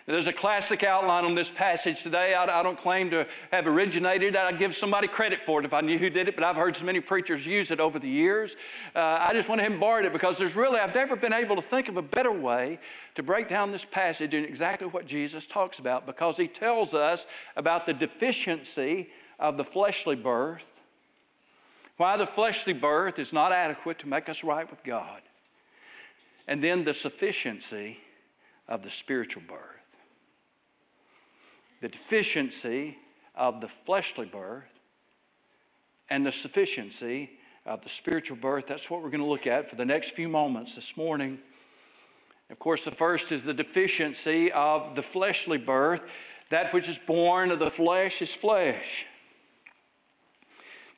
There's 0.10 0.26
a 0.26 0.34
classic 0.34 0.84
outline 0.84 1.24
on 1.24 1.36
this 1.36 1.52
passage 1.52 2.02
today. 2.02 2.34
I, 2.34 2.60
I, 2.60 2.64
don't 2.64 2.80
claim 2.80 3.12
to 3.12 3.28
have 3.52 3.68
originated 3.68 4.34
it. 4.34 4.36
I'd 4.36 4.58
give 4.58 4.76
somebody 4.76 5.08
credit 5.08 5.42
for 5.46 5.60
it 5.60 5.66
if 5.66 5.74
I 5.74 5.82
knew 5.82 6.00
who 6.00 6.10
did 6.10 6.28
it, 6.28 6.34
but 6.34 6.44
I've 6.44 6.56
heard 6.56 6.76
so 6.76 6.84
many 6.84 7.00
preachers 7.00 7.46
use 7.46 7.70
it 7.70 7.80
over 7.80 8.00
the 8.00 8.10
years. 8.10 8.56
Uh, 8.96 9.18
I 9.20 9.34
just 9.34 9.50
went 9.50 9.62
ahead 9.62 9.72
and 9.72 10.06
it 10.06 10.12
because 10.12 10.40
there's 10.40 10.56
really, 10.56 10.80
I've 10.80 10.96
never 10.96 11.16
been 11.16 11.32
able 11.32 11.56
to 11.58 11.62
think 11.62 11.90
of 11.90 11.98
a 11.98 12.02
better 12.02 12.32
way 12.32 12.80
to 13.14 13.22
break 13.22 13.48
down 13.48 13.72
this 13.72 13.86
passage 13.86 14.34
and 14.34 14.48
exactly 14.48 14.88
what 14.88 15.06
Jesus 15.06 15.46
talks 15.46 15.78
about 15.78 16.08
because 16.08 16.38
he 16.38 16.48
tells 16.48 16.96
us 16.96 17.28
about 17.56 17.86
the 17.86 17.94
deficiency 17.94 19.10
of 19.38 19.58
the 19.58 19.64
fleshly 19.64 20.16
birth 20.16 20.64
why 22.00 22.16
the 22.16 22.26
fleshly 22.26 22.72
birth 22.72 23.20
is 23.20 23.34
not 23.34 23.52
adequate 23.52 24.00
to 24.00 24.08
make 24.08 24.30
us 24.30 24.42
right 24.42 24.70
with 24.72 24.82
God. 24.86 25.22
And 26.48 26.64
then 26.64 26.86
the 26.86 26.94
sufficiency 26.94 28.00
of 28.70 28.84
the 28.84 28.90
spiritual 28.90 29.44
birth. 29.46 29.60
The 31.82 31.90
deficiency 31.90 32.98
of 33.36 33.60
the 33.60 33.68
fleshly 33.68 34.26
birth 34.26 34.80
and 36.10 36.26
the 36.26 36.32
sufficiency 36.32 37.32
of 37.66 37.82
the 37.82 37.90
spiritual 37.90 38.38
birth. 38.38 38.66
That's 38.66 38.90
what 38.90 39.04
we're 39.04 39.10
going 39.10 39.20
to 39.20 39.28
look 39.28 39.46
at 39.46 39.70
for 39.70 39.76
the 39.76 39.86
next 39.86 40.12
few 40.12 40.30
moments 40.30 40.76
this 40.76 40.96
morning. 40.96 41.38
Of 42.50 42.60
course, 42.60 42.86
the 42.86 42.92
first 42.92 43.34
is 43.34 43.44
the 43.44 43.54
deficiency 43.54 44.54
of 44.54 44.96
the 44.96 45.04
fleshly 45.04 45.58
birth. 45.58 46.04
That 46.50 46.74
which 46.74 46.88
is 46.88 46.98
born 46.98 47.52
of 47.52 47.60
the 47.60 47.70
flesh 47.70 48.22
is 48.22 48.34
flesh. 48.34 49.06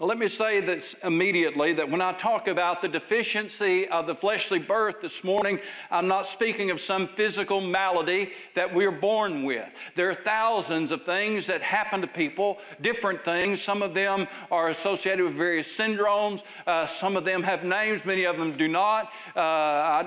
Well, 0.02 0.08
let 0.08 0.18
me 0.18 0.30
say 0.30 0.62
this 0.62 0.96
immediately 1.04 1.74
that 1.74 1.88
when 1.88 2.02
I 2.02 2.14
talk 2.14 2.48
about 2.48 2.82
the 2.82 2.88
deficiency 2.88 3.88
of 3.88 4.08
the 4.08 4.16
fleshly 4.16 4.58
birth 4.58 5.00
this 5.00 5.24
morning, 5.24 5.60
I'm 5.92 6.08
not 6.08 6.26
speaking 6.26 6.72
of 6.72 6.82
some 6.82 7.08
physical 7.10 7.62
malady 7.62 8.34
that 8.56 8.74
we're 8.74 8.90
born 8.90 9.44
with. 9.44 9.70
There 9.94 10.10
are 10.10 10.16
thousands 10.16 10.92
of 10.92 11.06
things 11.06 11.46
that 11.46 11.62
happen 11.62 12.02
to 12.02 12.08
people, 12.08 12.58
different 12.82 13.24
things. 13.24 13.62
Some 13.62 13.84
of 13.84 13.94
them 13.94 14.28
are 14.50 14.70
associated 14.70 15.24
with 15.24 15.36
various 15.36 15.68
syndromes, 15.68 16.42
uh, 16.66 16.88
some 16.88 17.16
of 17.16 17.24
them 17.24 17.44
have 17.44 17.64
names, 17.64 18.04
many 18.04 18.26
of 18.26 18.40
them 18.40 18.58
do 18.58 18.68
not. 18.68 19.12
Uh, 19.36 19.40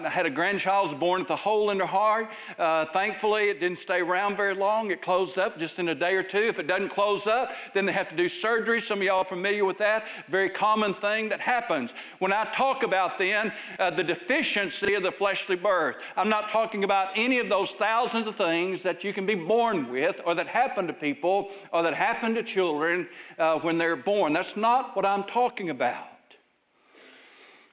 I 0.03 0.09
had 0.11 0.27
a 0.27 0.31
grandchild 0.31 0.89
was 0.91 0.99
born 0.99 1.21
with 1.21 1.31
a 1.31 1.37
hole 1.37 1.71
in 1.71 1.79
her 1.79 1.87
heart. 1.87 2.31
Uh, 2.59 2.87
thankfully, 2.87 3.45
it 3.49 3.61
didn't 3.61 3.79
stay 3.79 4.01
around 4.01 4.37
very 4.37 4.57
long. 4.57 4.91
It 4.91 5.01
closed 5.01 5.39
up 5.39 5.57
just 5.57 5.79
in 5.79 5.91
a 5.91 5.95
day 5.95 6.17
or 6.17 6.25
two. 6.25 6.49
If 6.49 6.59
it 6.59 6.67
doesn't 6.67 6.89
close 6.89 7.29
up, 7.29 7.53
then 7.75 7.87
they 7.87 7.93
have 7.93 8.09
to 8.09 8.17
do 8.17 8.29
surgery. 8.29 8.81
Some 8.81 8.99
of 8.99 9.05
y'all 9.05 9.19
are 9.19 9.25
familiar 9.25 9.65
with 9.65 9.79
that 9.79 9.84
that. 9.85 10.07
Very 10.29 10.51
common 10.51 10.95
thing 10.95 11.29
that 11.29 11.41
happens. 11.41 11.95
When 12.19 12.33
I 12.33 12.45
talk 12.53 12.83
about 12.83 13.19
then 13.19 13.53
uh, 13.79 13.91
the 13.91 14.03
deficiency 14.03 14.95
of 14.95 15.03
the 15.03 15.13
fleshly 15.13 15.57
birth, 15.57 15.97
I'm 16.17 16.29
not 16.29 16.49
talking 16.49 16.85
about 16.85 17.11
any 17.15 17.39
of 17.39 17.49
those 17.49 17.73
thousands 17.73 18.27
of 18.27 18.37
things 18.37 18.83
that 18.83 19.05
you 19.05 19.13
can 19.13 19.27
be 19.27 19.35
born 19.35 19.91
with 19.91 20.21
or 20.25 20.35
that 20.35 20.49
happen 20.49 20.87
to 20.87 20.93
people 20.93 21.51
or 21.73 21.83
that 21.83 21.95
happen 21.95 22.35
to 22.35 22.43
children 22.43 23.09
uh, 23.39 23.59
when 23.61 23.79
they're 23.79 23.97
born. 23.97 24.33
That's 24.33 24.57
not 24.57 24.97
what 24.97 25.05
I'm 25.05 25.25
talking 25.25 25.71
about. 25.71 26.09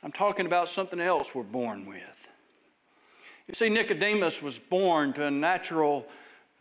I'm 0.03 0.11
talking 0.11 0.45
about 0.45 0.67
something 0.67 0.99
else 0.99 1.33
we're 1.33 1.43
born 1.43 1.85
with. 1.85 1.97
You 3.47 3.53
see, 3.53 3.69
Nicodemus 3.69 4.41
was 4.41 4.59
born 4.59 5.13
to 5.13 5.25
a 5.25 5.31
natural 5.31 6.05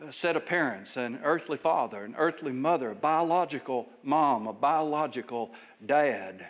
set 0.09 0.35
of 0.35 0.45
parents 0.45 0.97
an 0.97 1.19
earthly 1.23 1.57
father, 1.57 2.03
an 2.03 2.15
earthly 2.17 2.51
mother, 2.51 2.91
a 2.91 2.95
biological 2.95 3.87
mom, 4.03 4.47
a 4.47 4.53
biological 4.53 5.51
dad. 5.85 6.47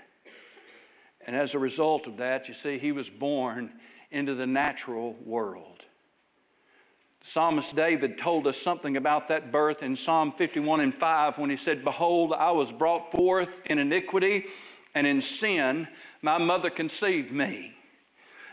And 1.26 1.36
as 1.36 1.54
a 1.54 1.60
result 1.60 2.08
of 2.08 2.18
that, 2.18 2.48
you 2.48 2.54
see, 2.54 2.78
he 2.78 2.92
was 2.92 3.10
born 3.10 3.74
into 4.10 4.36
the 4.36 4.48
natural 4.48 5.16
world. 5.26 5.86
Psalmist 7.22 7.76
David 7.76 8.18
told 8.18 8.48
us 8.48 8.58
something 8.58 8.98
about 8.98 9.28
that 9.28 9.52
birth 9.52 9.84
in 9.84 9.96
Psalm 9.96 10.32
51 10.32 10.80
and 10.80 10.94
5 10.94 11.38
when 11.38 11.50
he 11.50 11.58
said, 11.58 11.84
Behold, 11.84 12.34
I 12.34 12.52
was 12.52 12.72
brought 12.72 13.12
forth 13.12 13.50
in 13.66 13.78
iniquity, 13.78 14.46
and 14.96 15.06
in 15.06 15.22
sin 15.22 15.88
my 16.22 16.38
mother 16.38 16.70
conceived 16.70 17.32
me. 17.32 17.76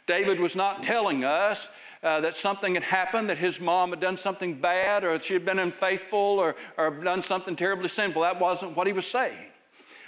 David 0.06 0.38
was 0.40 0.54
not 0.54 0.82
telling 0.82 1.24
us 1.24 1.68
uh, 2.02 2.20
that 2.20 2.34
something 2.34 2.74
had 2.74 2.82
happened, 2.82 3.28
that 3.28 3.38
his 3.38 3.60
mom 3.60 3.90
had 3.90 4.00
done 4.00 4.16
something 4.16 4.54
bad, 4.54 5.04
or 5.04 5.18
she 5.20 5.34
had 5.34 5.44
been 5.44 5.58
unfaithful, 5.58 6.18
or, 6.18 6.56
or 6.76 6.90
done 6.90 7.22
something 7.22 7.56
terribly 7.56 7.88
sinful. 7.88 8.22
That 8.22 8.40
wasn't 8.40 8.76
what 8.76 8.86
he 8.86 8.92
was 8.92 9.06
saying. 9.06 9.36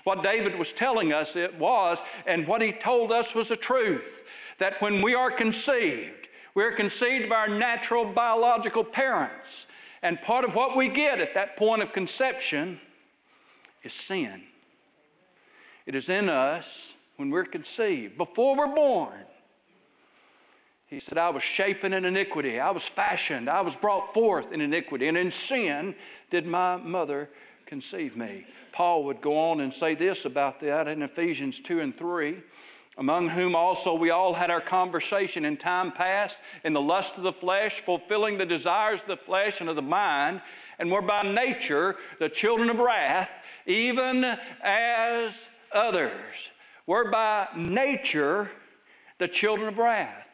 What 0.04 0.22
David 0.22 0.56
was 0.56 0.72
telling 0.72 1.12
us 1.12 1.36
it 1.36 1.58
was, 1.58 2.00
and 2.26 2.46
what 2.46 2.62
he 2.62 2.72
told 2.72 3.12
us 3.12 3.34
was 3.34 3.48
the 3.48 3.56
truth 3.56 4.22
that 4.58 4.80
when 4.80 5.02
we 5.02 5.14
are 5.14 5.30
conceived, 5.30 6.28
we're 6.54 6.72
conceived 6.72 7.26
of 7.26 7.32
our 7.32 7.48
natural 7.48 8.04
biological 8.04 8.84
parents. 8.84 9.66
And 10.02 10.20
part 10.20 10.44
of 10.44 10.54
what 10.54 10.76
we 10.76 10.88
get 10.88 11.20
at 11.20 11.34
that 11.34 11.56
point 11.56 11.82
of 11.82 11.92
conception 11.92 12.80
is 13.82 13.92
sin. 13.92 14.42
It 15.86 15.94
is 15.94 16.08
in 16.08 16.28
us 16.28 16.94
when 17.16 17.30
we're 17.30 17.44
conceived, 17.44 18.16
before 18.16 18.56
we're 18.56 18.74
born. 18.74 19.14
He 20.90 20.98
said, 21.00 21.18
I 21.18 21.30
was 21.30 21.42
shapen 21.42 21.92
in 21.92 22.04
iniquity. 22.04 22.58
I 22.58 22.70
was 22.70 22.86
fashioned. 22.86 23.48
I 23.48 23.60
was 23.60 23.76
brought 23.76 24.12
forth 24.12 24.52
in 24.52 24.60
iniquity. 24.60 25.06
And 25.06 25.16
in 25.16 25.30
sin 25.30 25.94
did 26.30 26.46
my 26.46 26.76
mother 26.76 27.30
conceive 27.64 28.16
me. 28.16 28.44
Paul 28.72 29.04
would 29.04 29.20
go 29.20 29.38
on 29.38 29.60
and 29.60 29.72
say 29.72 29.94
this 29.94 30.24
about 30.24 30.60
that 30.60 30.88
in 30.88 31.02
Ephesians 31.02 31.60
2 31.60 31.80
and 31.80 31.96
3 31.96 32.42
among 33.00 33.30
whom 33.30 33.56
also 33.56 33.94
we 33.94 34.10
all 34.10 34.34
had 34.34 34.50
our 34.50 34.60
conversation 34.60 35.46
in 35.46 35.56
time 35.56 35.90
past 35.90 36.36
in 36.64 36.74
the 36.74 36.80
lust 36.80 37.16
of 37.16 37.22
the 37.22 37.32
flesh, 37.32 37.80
fulfilling 37.80 38.36
the 38.36 38.44
desires 38.44 39.00
of 39.00 39.08
the 39.08 39.16
flesh 39.16 39.60
and 39.60 39.70
of 39.70 39.76
the 39.76 39.82
mind, 39.82 40.42
and 40.78 40.90
were 40.90 41.00
by 41.00 41.22
nature 41.22 41.96
the 42.18 42.28
children 42.28 42.68
of 42.68 42.78
wrath, 42.78 43.30
even 43.66 44.24
as 44.62 45.32
others. 45.72 46.50
We're 46.86 47.10
by 47.10 47.48
nature 47.56 48.50
the 49.18 49.28
children 49.28 49.68
of 49.68 49.78
wrath. 49.78 50.29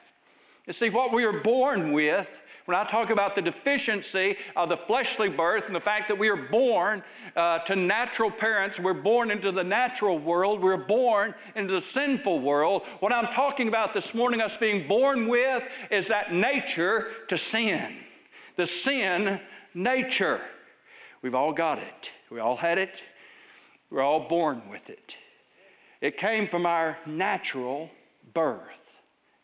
You 0.66 0.72
see, 0.72 0.90
what 0.90 1.12
we 1.12 1.24
are 1.24 1.32
born 1.32 1.92
with, 1.92 2.40
when 2.64 2.76
I 2.76 2.82
talk 2.82 3.10
about 3.10 3.36
the 3.36 3.42
deficiency 3.42 4.36
of 4.56 4.68
the 4.68 4.76
fleshly 4.76 5.28
birth 5.28 5.66
and 5.66 5.76
the 5.76 5.80
fact 5.80 6.08
that 6.08 6.18
we 6.18 6.28
are 6.28 6.36
born 6.36 7.04
uh, 7.36 7.60
to 7.60 7.76
natural 7.76 8.32
parents, 8.32 8.80
we're 8.80 8.92
born 8.92 9.30
into 9.30 9.52
the 9.52 9.62
natural 9.62 10.18
world, 10.18 10.60
we're 10.60 10.76
born 10.76 11.32
into 11.54 11.74
the 11.74 11.80
sinful 11.80 12.40
world. 12.40 12.82
What 12.98 13.12
I'm 13.12 13.32
talking 13.32 13.68
about 13.68 13.94
this 13.94 14.12
morning, 14.12 14.40
us 14.40 14.56
being 14.56 14.88
born 14.88 15.28
with, 15.28 15.64
is 15.92 16.08
that 16.08 16.34
nature 16.34 17.12
to 17.28 17.38
sin, 17.38 17.98
the 18.56 18.66
sin 18.66 19.40
nature. 19.72 20.40
We've 21.22 21.36
all 21.36 21.52
got 21.52 21.78
it, 21.78 22.10
we 22.28 22.40
all 22.40 22.56
had 22.56 22.78
it, 22.78 23.04
we're 23.88 24.02
all 24.02 24.28
born 24.28 24.68
with 24.68 24.90
it. 24.90 25.16
It 26.00 26.16
came 26.16 26.48
from 26.48 26.66
our 26.66 26.98
natural 27.06 27.88
birth. 28.34 28.85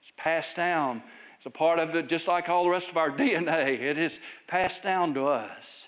It's 0.03 0.13
passed 0.17 0.57
down. 0.57 1.03
It's 1.37 1.47
a 1.47 1.51
part 1.51 1.79
of 1.79 1.95
it, 1.95 2.09
just 2.09 2.29
like 2.29 2.49
all 2.49 2.65
the 2.65 2.71
rest 2.71 2.91
of 2.91 2.97
our 2.97 3.11
DNA. 3.17 3.81
It 3.81 3.99
is 3.99 4.21
passed 4.47 4.83
down 4.83 5.15
to 5.15 5.27
us. 5.27 5.87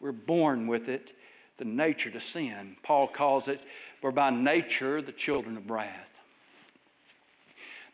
We're 0.00 0.12
born 0.12 0.66
with 0.66 0.88
it, 0.88 1.16
the 1.56 1.64
nature 1.64 2.10
to 2.10 2.20
sin. 2.20 2.76
Paul 2.82 3.08
calls 3.08 3.48
it, 3.48 3.60
we're 4.02 4.10
by 4.10 4.30
nature 4.30 5.02
the 5.02 5.12
children 5.12 5.56
of 5.56 5.70
wrath. 5.70 6.20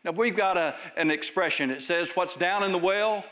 Now, 0.03 0.11
we've 0.11 0.35
got 0.35 0.57
a, 0.57 0.75
an 0.97 1.09
expression. 1.09 1.71
It 1.71 1.81
says, 1.81 2.11
What's 2.11 2.35
down 2.35 2.63
in 2.63 2.71
the 2.71 2.77
well 2.77 3.23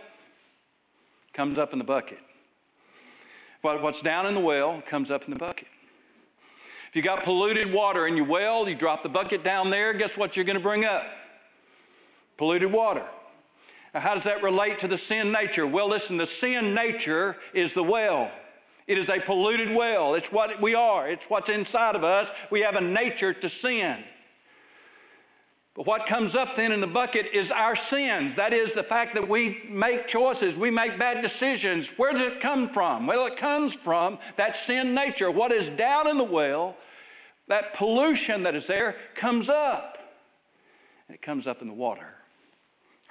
comes 1.33 1.57
up 1.57 1.73
in 1.73 1.79
the 1.79 1.85
bucket. 1.85 2.19
What, 3.61 3.81
What's 3.81 4.01
down 4.01 4.25
in 4.25 4.33
the 4.33 4.39
well 4.39 4.81
comes 4.87 5.11
up 5.11 5.25
in 5.25 5.31
the 5.31 5.39
bucket. 5.39 5.67
If 6.89 6.95
you 6.95 7.01
got 7.01 7.23
polluted 7.23 7.71
water 7.71 8.07
in 8.07 8.17
your 8.17 8.25
well, 8.25 8.67
you 8.67 8.75
drop 8.75 9.03
the 9.03 9.09
bucket 9.09 9.43
down 9.43 9.69
there, 9.69 9.93
guess 9.93 10.17
what 10.17 10.35
you're 10.35 10.45
going 10.45 10.57
to 10.57 10.63
bring 10.63 10.83
up? 10.83 11.05
Polluted 12.41 12.71
water. 12.71 13.05
Now, 13.93 13.99
how 13.99 14.15
does 14.15 14.23
that 14.23 14.41
relate 14.41 14.79
to 14.79 14.87
the 14.87 14.97
sin 14.97 15.31
nature? 15.31 15.67
Well, 15.67 15.87
listen, 15.87 16.17
the 16.17 16.25
sin 16.25 16.73
nature 16.73 17.37
is 17.53 17.75
the 17.75 17.83
well. 17.83 18.31
It 18.87 18.97
is 18.97 19.09
a 19.09 19.19
polluted 19.19 19.75
well. 19.75 20.15
It's 20.15 20.31
what 20.31 20.59
we 20.59 20.73
are, 20.73 21.07
it's 21.07 21.29
what's 21.29 21.51
inside 21.51 21.95
of 21.95 22.03
us. 22.03 22.31
We 22.49 22.61
have 22.61 22.75
a 22.75 22.81
nature 22.81 23.31
to 23.31 23.47
sin. 23.47 24.03
But 25.75 25.85
what 25.85 26.07
comes 26.07 26.33
up 26.33 26.55
then 26.55 26.71
in 26.71 26.81
the 26.81 26.87
bucket 26.87 27.27
is 27.31 27.51
our 27.51 27.75
sins. 27.75 28.33
That 28.33 28.53
is 28.53 28.73
the 28.73 28.81
fact 28.81 29.13
that 29.13 29.29
we 29.29 29.61
make 29.69 30.07
choices, 30.07 30.57
we 30.57 30.71
make 30.71 30.97
bad 30.97 31.21
decisions. 31.21 31.89
Where 31.89 32.11
does 32.11 32.21
it 32.21 32.39
come 32.39 32.67
from? 32.69 33.05
Well, 33.05 33.27
it 33.27 33.37
comes 33.37 33.75
from 33.75 34.17
that 34.37 34.55
sin 34.55 34.95
nature. 34.95 35.29
What 35.29 35.51
is 35.51 35.69
down 35.69 36.07
in 36.07 36.17
the 36.17 36.23
well, 36.23 36.75
that 37.49 37.75
pollution 37.75 38.41
that 38.41 38.55
is 38.55 38.65
there, 38.65 38.95
comes 39.13 39.47
up. 39.47 39.99
And 41.07 41.13
it 41.13 41.21
comes 41.21 41.45
up 41.45 41.61
in 41.61 41.67
the 41.67 41.75
water. 41.75 42.15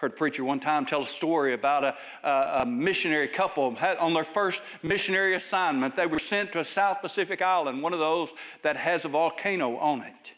Heard 0.01 0.13
a 0.13 0.17
preacher 0.17 0.45
one 0.45 0.61
time 0.61 0.87
tell 0.87 1.03
a 1.03 1.07
story 1.07 1.53
about 1.53 1.85
a, 1.85 1.95
a, 2.27 2.63
a 2.63 2.67
missionary 2.67 3.29
couple 3.29 3.75
had, 3.75 3.99
on 3.99 4.15
their 4.15 4.25
first 4.25 4.63
missionary 4.83 5.35
assignment. 5.35 5.95
They 5.95 6.07
were 6.07 6.19
sent 6.19 6.53
to 6.53 6.61
a 6.61 6.65
South 6.65 7.03
Pacific 7.03 7.43
island, 7.43 7.83
one 7.83 7.93
of 7.93 7.99
those 7.99 8.31
that 8.63 8.79
has 8.79 9.05
a 9.05 9.09
volcano 9.09 9.77
on 9.77 10.01
it. 10.01 10.33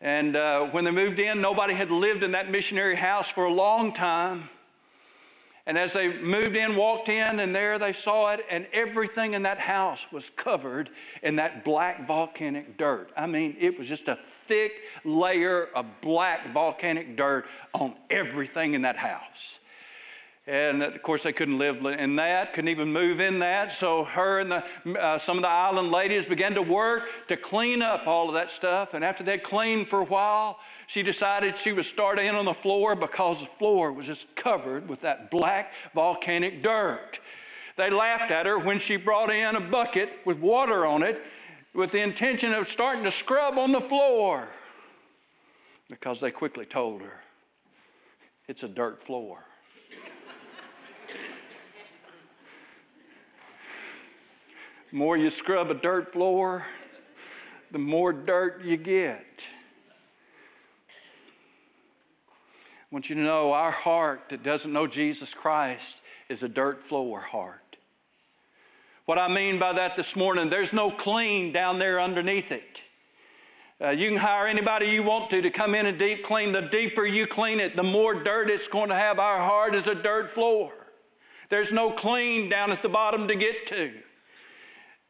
And 0.00 0.34
uh, 0.34 0.66
when 0.66 0.82
they 0.82 0.90
moved 0.90 1.20
in, 1.20 1.40
nobody 1.40 1.74
had 1.74 1.92
lived 1.92 2.24
in 2.24 2.32
that 2.32 2.50
missionary 2.50 2.96
house 2.96 3.28
for 3.28 3.44
a 3.44 3.52
long 3.52 3.92
time. 3.92 4.48
And 5.66 5.78
as 5.78 5.92
they 5.92 6.20
moved 6.20 6.56
in, 6.56 6.74
walked 6.74 7.08
in, 7.08 7.38
and 7.38 7.54
there 7.54 7.78
they 7.78 7.92
saw 7.92 8.32
it, 8.32 8.44
and 8.50 8.66
everything 8.72 9.34
in 9.34 9.44
that 9.44 9.58
house 9.58 10.10
was 10.10 10.28
covered 10.28 10.90
in 11.22 11.36
that 11.36 11.64
black 11.64 12.04
volcanic 12.04 12.76
dirt. 12.76 13.12
I 13.16 13.28
mean, 13.28 13.56
it 13.60 13.78
was 13.78 13.86
just 13.86 14.08
a 14.08 14.18
thick 14.50 14.82
layer 15.04 15.68
of 15.76 15.86
black 16.00 16.52
volcanic 16.52 17.16
dirt 17.16 17.46
on 17.72 17.94
everything 18.10 18.74
in 18.74 18.82
that 18.82 18.96
house. 18.96 19.60
And 20.48 20.82
of 20.82 21.00
course, 21.02 21.22
they 21.22 21.32
couldn't 21.32 21.58
live 21.58 21.84
in 21.84 22.16
that, 22.16 22.52
couldn't 22.52 22.70
even 22.70 22.92
move 22.92 23.20
in 23.20 23.38
that. 23.38 23.70
So, 23.70 24.02
her 24.02 24.40
and 24.40 24.50
the, 24.50 24.98
uh, 24.98 25.18
some 25.18 25.36
of 25.36 25.42
the 25.42 25.48
island 25.48 25.92
ladies 25.92 26.26
began 26.26 26.54
to 26.54 26.62
work 26.62 27.04
to 27.28 27.36
clean 27.36 27.80
up 27.80 28.08
all 28.08 28.26
of 28.26 28.34
that 28.34 28.50
stuff. 28.50 28.94
And 28.94 29.04
after 29.04 29.22
they'd 29.22 29.44
cleaned 29.44 29.86
for 29.86 30.00
a 30.00 30.04
while, 30.04 30.58
she 30.88 31.04
decided 31.04 31.56
she 31.56 31.72
would 31.72 31.84
start 31.84 32.18
in 32.18 32.34
on 32.34 32.44
the 32.44 32.54
floor 32.54 32.96
because 32.96 33.38
the 33.38 33.46
floor 33.46 33.92
was 33.92 34.06
just 34.06 34.34
covered 34.34 34.88
with 34.88 35.00
that 35.02 35.30
black 35.30 35.74
volcanic 35.94 36.60
dirt. 36.60 37.20
They 37.76 37.90
laughed 37.90 38.32
at 38.32 38.46
her 38.46 38.58
when 38.58 38.80
she 38.80 38.96
brought 38.96 39.30
in 39.30 39.54
a 39.54 39.60
bucket 39.60 40.10
with 40.24 40.38
water 40.38 40.84
on 40.84 41.04
it 41.04 41.22
with 41.74 41.92
the 41.92 42.00
intention 42.00 42.52
of 42.52 42.68
starting 42.68 43.04
to 43.04 43.10
scrub 43.10 43.56
on 43.58 43.72
the 43.72 43.80
floor 43.80 44.48
because 45.88 46.20
they 46.20 46.30
quickly 46.30 46.66
told 46.66 47.00
her 47.02 47.20
it's 48.48 48.62
a 48.62 48.68
dirt 48.68 49.02
floor. 49.02 49.44
More 54.92 55.16
you 55.16 55.30
scrub 55.30 55.70
a 55.70 55.74
dirt 55.74 56.12
floor, 56.12 56.66
the 57.70 57.78
more 57.78 58.12
dirt 58.12 58.62
you 58.64 58.76
get. 58.76 59.24
I 62.82 62.86
want 62.90 63.08
you 63.08 63.14
to 63.14 63.20
know 63.20 63.52
our 63.52 63.70
heart 63.70 64.30
that 64.30 64.42
doesn't 64.42 64.72
know 64.72 64.88
Jesus 64.88 65.32
Christ 65.32 66.00
is 66.28 66.42
a 66.42 66.48
dirt 66.48 66.82
floor 66.82 67.20
heart. 67.20 67.69
What 69.10 69.18
I 69.18 69.26
mean 69.26 69.58
by 69.58 69.72
that 69.72 69.96
this 69.96 70.14
morning, 70.14 70.48
there's 70.48 70.72
no 70.72 70.88
clean 70.88 71.50
down 71.50 71.80
there 71.80 72.00
underneath 72.00 72.52
it. 72.52 72.80
Uh, 73.80 73.90
you 73.90 74.08
can 74.08 74.16
hire 74.16 74.46
anybody 74.46 74.86
you 74.86 75.02
want 75.02 75.30
to 75.30 75.42
to 75.42 75.50
come 75.50 75.74
in 75.74 75.86
and 75.86 75.98
deep 75.98 76.22
clean. 76.22 76.52
The 76.52 76.60
deeper 76.60 77.04
you 77.04 77.26
clean 77.26 77.58
it, 77.58 77.74
the 77.74 77.82
more 77.82 78.14
dirt 78.14 78.48
it's 78.48 78.68
going 78.68 78.88
to 78.88 78.94
have. 78.94 79.18
Our 79.18 79.38
heart 79.38 79.74
is 79.74 79.88
a 79.88 79.96
dirt 79.96 80.30
floor. 80.30 80.70
There's 81.48 81.72
no 81.72 81.90
clean 81.90 82.48
down 82.48 82.70
at 82.70 82.82
the 82.82 82.88
bottom 82.88 83.26
to 83.26 83.34
get 83.34 83.66
to 83.66 83.92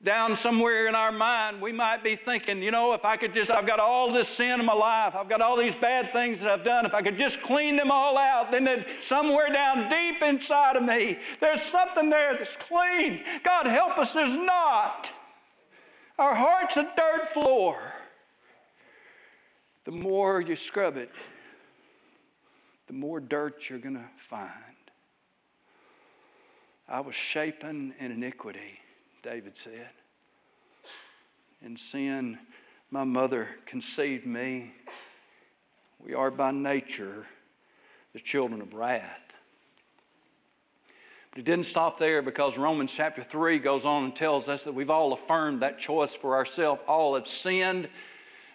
down 0.02 0.34
somewhere 0.34 0.86
in 0.86 0.94
our 0.94 1.12
mind, 1.12 1.60
we 1.60 1.72
might 1.72 2.02
be 2.02 2.16
thinking, 2.16 2.62
you 2.62 2.70
know, 2.70 2.94
if 2.94 3.04
I 3.04 3.18
could 3.18 3.34
just, 3.34 3.50
I've 3.50 3.66
got 3.66 3.78
all 3.78 4.10
this 4.10 4.28
sin 4.28 4.58
in 4.58 4.64
my 4.64 4.72
life, 4.72 5.14
I've 5.14 5.28
got 5.28 5.42
all 5.42 5.56
these 5.56 5.74
bad 5.74 6.10
things 6.12 6.40
that 6.40 6.48
I've 6.50 6.64
done, 6.64 6.86
if 6.86 6.94
I 6.94 7.02
could 7.02 7.18
just 7.18 7.42
clean 7.42 7.76
them 7.76 7.90
all 7.90 8.16
out, 8.16 8.50
then 8.50 8.84
somewhere 8.98 9.52
down 9.52 9.90
deep 9.90 10.22
inside 10.22 10.76
of 10.76 10.84
me, 10.84 11.18
there's 11.40 11.60
something 11.60 12.08
there 12.08 12.34
that's 12.34 12.56
clean. 12.56 13.22
God 13.44 13.66
help 13.66 13.98
us, 13.98 14.12
there's 14.12 14.36
not. 14.36 15.10
Our 16.18 16.34
heart's 16.34 16.78
a 16.78 16.90
dirt 16.96 17.28
floor. 17.28 17.78
The 19.84 19.92
more 19.92 20.40
you 20.40 20.56
scrub 20.56 20.96
it, 20.96 21.10
the 22.86 22.94
more 22.94 23.20
dirt 23.20 23.68
you're 23.68 23.78
going 23.78 23.96
to 23.96 24.08
find. 24.16 24.50
I 26.88 27.00
was 27.00 27.14
shapen 27.14 27.94
in 28.00 28.12
iniquity 28.12 28.80
David 29.22 29.56
said. 29.56 29.90
In 31.62 31.76
sin, 31.76 32.38
my 32.90 33.04
mother 33.04 33.48
conceived 33.66 34.26
me. 34.26 34.72
We 35.98 36.14
are 36.14 36.30
by 36.30 36.52
nature 36.52 37.26
the 38.14 38.20
children 38.20 38.62
of 38.62 38.72
wrath. 38.72 39.32
But 41.30 41.40
it 41.40 41.44
didn't 41.44 41.66
stop 41.66 41.98
there 41.98 42.22
because 42.22 42.56
Romans 42.56 42.92
chapter 42.92 43.22
3 43.22 43.58
goes 43.58 43.84
on 43.84 44.04
and 44.04 44.16
tells 44.16 44.48
us 44.48 44.64
that 44.64 44.72
we've 44.72 44.90
all 44.90 45.12
affirmed 45.12 45.60
that 45.60 45.78
choice 45.78 46.14
for 46.14 46.34
ourselves. 46.34 46.80
All 46.88 47.14
have 47.14 47.26
sinned. 47.26 47.88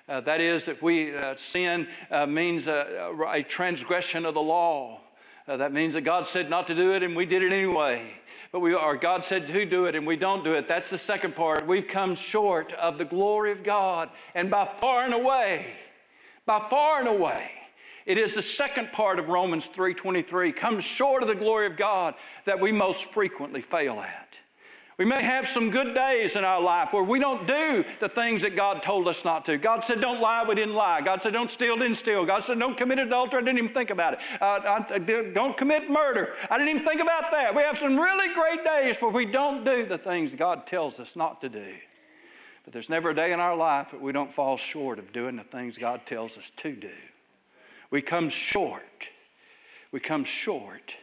Uh, 0.10 0.22
that 0.22 0.42
is, 0.42 0.66
that 0.66 0.82
we 0.82 1.16
uh, 1.16 1.36
sin 1.36 1.88
uh, 2.12 2.26
means 2.26 2.68
a, 2.68 3.16
a, 3.30 3.44
transgression 3.44 4.26
of 4.26 4.34
the 4.34 4.42
law. 4.42 5.00
Uh, 5.48 5.58
that 5.58 5.72
means 5.72 5.94
that 5.94 6.02
God 6.02 6.28
said 6.28 6.50
not 6.50 6.68
to 6.68 6.76
do 6.76 6.94
it 6.94 7.02
and 7.02 7.16
we 7.16 7.26
did 7.26 7.44
it 7.44 7.52
anyway 7.52 8.20
but 8.56 8.62
we 8.62 8.74
are. 8.74 8.96
God 8.96 9.26
said 9.26 9.48
to 9.48 9.66
do 9.66 9.86
it 9.86 9.96
and 9.96 10.08
we 10.08 10.16
don't 10.16 10.42
do 10.46 10.54
it. 10.54 10.66
That's 10.66 10.90
the 10.90 10.98
second 10.98 11.36
part. 11.36 11.68
We've 11.68 11.86
come 11.86 12.16
short 12.16 12.72
of 12.72 12.98
the 12.98 13.04
glory 13.04 13.52
of 13.52 13.66
God. 13.66 14.10
And 14.34 14.50
by 14.50 14.66
far 14.66 15.04
and 15.04 15.14
away, 15.14 15.74
by 16.46 16.66
far 16.70 17.00
and 17.00 17.10
away, 17.10 17.52
it 18.06 18.18
is 18.18 18.36
the 18.36 18.42
second 18.42 18.94
part 18.94 19.20
of 19.20 19.28
Romans 19.28 19.68
3:23, 19.68 20.54
comes 20.54 20.86
short 20.86 21.22
of 21.22 21.28
the 21.28 21.36
glory 21.36 21.66
of 21.66 21.76
God 21.76 22.16
that 22.46 22.58
we 22.58 22.72
most 22.72 23.12
frequently 23.12 23.60
fail 23.60 24.00
at. 24.00 24.25
We 24.98 25.04
may 25.04 25.22
have 25.22 25.46
some 25.46 25.72
good 25.72 25.94
days 25.94 26.38
in 26.38 26.46
our 26.46 26.62
life 26.62 26.94
where 26.94 27.04
we 27.04 27.20
don't 27.20 27.46
do 27.46 27.84
the 28.00 28.08
things 28.08 28.42
that 28.44 28.56
God 28.56 28.82
told 28.82 29.10
us 29.10 29.26
not 29.26 29.44
to. 29.46 29.58
God 29.58 29.84
said, 29.84 30.00
Don't 30.00 30.22
lie, 30.22 30.46
we 30.48 30.56
didn't 30.56 30.74
lie. 30.74 31.02
God 31.02 31.22
said, 31.22 31.34
Don't 31.34 31.52
steal, 31.52 31.76
didn't 31.76 31.98
steal. 31.98 32.26
God 32.26 32.44
said, 32.44 32.58
Don't 32.60 32.78
commit 32.78 33.00
adultery, 33.00 33.42
I 33.42 33.44
didn't 33.44 33.58
even 33.58 33.74
think 33.74 33.90
about 33.90 34.14
it. 34.14 34.20
Uh, 34.40 34.84
I, 34.90 35.00
don't 35.00 35.58
commit 35.58 35.90
murder, 35.90 36.36
I 36.50 36.58
didn't 36.58 36.76
even 36.76 36.88
think 36.88 37.02
about 37.02 37.30
that. 37.32 37.54
We 37.54 37.64
have 37.64 37.78
some 37.78 38.00
really 38.00 38.34
great 38.34 38.64
days 38.64 38.96
where 39.02 39.12
we 39.12 39.26
don't 39.26 39.66
do 39.66 39.86
the 39.86 39.98
things 39.98 40.34
God 40.34 40.66
tells 40.66 40.98
us 41.02 41.18
not 41.18 41.42
to 41.42 41.50
do. 41.50 41.76
But 42.64 42.72
there's 42.72 42.90
never 42.90 43.10
a 43.10 43.16
day 43.16 43.34
in 43.34 43.42
our 43.42 43.56
life 43.56 43.92
that 43.92 44.02
we 44.02 44.14
don't 44.14 44.34
fall 44.34 44.56
short 44.56 44.98
of 44.98 45.12
doing 45.12 45.36
the 45.36 45.44
things 45.44 45.78
God 45.78 46.06
tells 46.06 46.38
us 46.38 46.52
to 46.58 46.74
do. 46.74 46.90
We 47.92 48.02
come 48.02 48.30
short. 48.30 49.10
We 49.92 50.00
come 50.00 50.24
short 50.24 50.96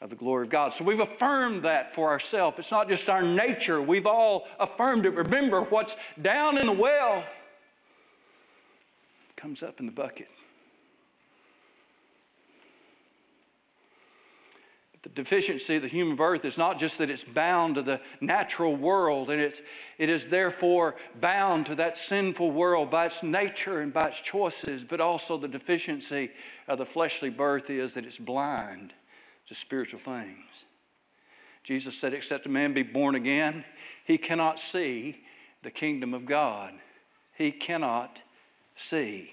of 0.00 0.10
the 0.10 0.16
glory 0.16 0.46
of 0.46 0.50
God. 0.50 0.72
So 0.72 0.84
we've 0.84 1.00
affirmed 1.00 1.62
that 1.62 1.94
for 1.94 2.08
ourselves. 2.08 2.58
It's 2.58 2.70
not 2.70 2.88
just 2.88 3.10
our 3.10 3.22
nature, 3.22 3.82
we've 3.82 4.06
all 4.06 4.46
affirmed 4.60 5.06
it. 5.06 5.10
Remember, 5.10 5.62
what's 5.62 5.96
down 6.22 6.58
in 6.58 6.66
the 6.66 6.72
well 6.72 7.24
comes 9.36 9.62
up 9.62 9.80
in 9.80 9.86
the 9.86 9.92
bucket. 9.92 10.28
the 15.02 15.08
deficiency 15.10 15.76
of 15.76 15.82
the 15.82 15.88
human 15.88 16.16
birth 16.16 16.44
is 16.44 16.58
not 16.58 16.78
just 16.78 16.98
that 16.98 17.08
it's 17.08 17.24
bound 17.24 17.76
to 17.76 17.82
the 17.82 18.00
natural 18.20 18.74
world 18.74 19.30
and 19.30 19.40
it's, 19.40 19.62
it 19.96 20.08
is 20.08 20.26
therefore 20.26 20.96
bound 21.20 21.66
to 21.66 21.74
that 21.74 21.96
sinful 21.96 22.50
world 22.50 22.90
by 22.90 23.06
its 23.06 23.22
nature 23.22 23.80
and 23.80 23.92
by 23.92 24.08
its 24.08 24.20
choices, 24.20 24.84
but 24.84 25.00
also 25.00 25.38
the 25.38 25.48
deficiency 25.48 26.30
of 26.66 26.78
the 26.78 26.84
fleshly 26.84 27.30
birth 27.30 27.70
is 27.70 27.94
that 27.94 28.04
it's 28.04 28.18
blind 28.18 28.92
to 29.48 29.54
spiritual 29.54 30.00
things. 30.00 30.64
Jesus 31.64 31.98
said, 31.98 32.14
Except 32.14 32.46
a 32.46 32.50
man 32.50 32.72
be 32.72 32.82
born 32.82 33.14
again, 33.14 33.64
he 34.04 34.18
cannot 34.18 34.60
see 34.60 35.22
the 35.62 35.70
kingdom 35.70 36.14
of 36.14 36.24
God. 36.24 36.74
He 37.36 37.50
cannot 37.52 38.20
see. 38.76 39.32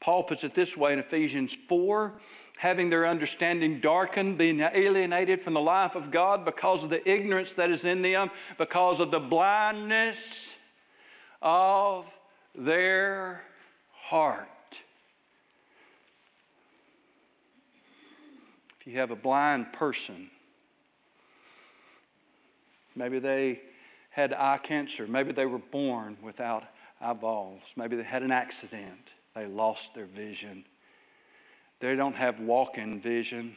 Paul 0.00 0.24
puts 0.24 0.44
it 0.44 0.54
this 0.54 0.76
way 0.76 0.92
in 0.92 0.98
Ephesians 0.98 1.56
4 1.68 2.14
having 2.58 2.88
their 2.88 3.06
understanding 3.06 3.80
darkened, 3.80 4.38
being 4.38 4.60
alienated 4.60 5.42
from 5.42 5.54
the 5.54 5.60
life 5.60 5.96
of 5.96 6.10
God 6.10 6.44
because 6.44 6.84
of 6.84 6.90
the 6.90 7.08
ignorance 7.08 7.52
that 7.52 7.70
is 7.70 7.84
in 7.84 8.02
them, 8.02 8.30
because 8.58 9.00
of 9.00 9.10
the 9.10 9.20
blindness 9.20 10.50
of 11.42 12.06
their 12.54 13.42
heart. 13.90 14.48
If 18.84 18.92
you 18.92 18.98
have 18.98 19.10
a 19.10 19.16
blind 19.16 19.72
person, 19.72 20.30
maybe 22.94 23.18
they 23.18 23.62
had 24.10 24.34
eye 24.34 24.58
cancer, 24.58 25.06
maybe 25.06 25.32
they 25.32 25.46
were 25.46 25.56
born 25.58 26.18
without 26.20 26.64
eyeballs, 27.00 27.62
maybe 27.76 27.96
they 27.96 28.02
had 28.02 28.22
an 28.22 28.30
accident, 28.30 29.14
they 29.34 29.46
lost 29.46 29.94
their 29.94 30.04
vision. 30.04 30.66
They 31.80 31.96
don't 31.96 32.14
have 32.14 32.40
walking 32.40 33.00
vision. 33.00 33.56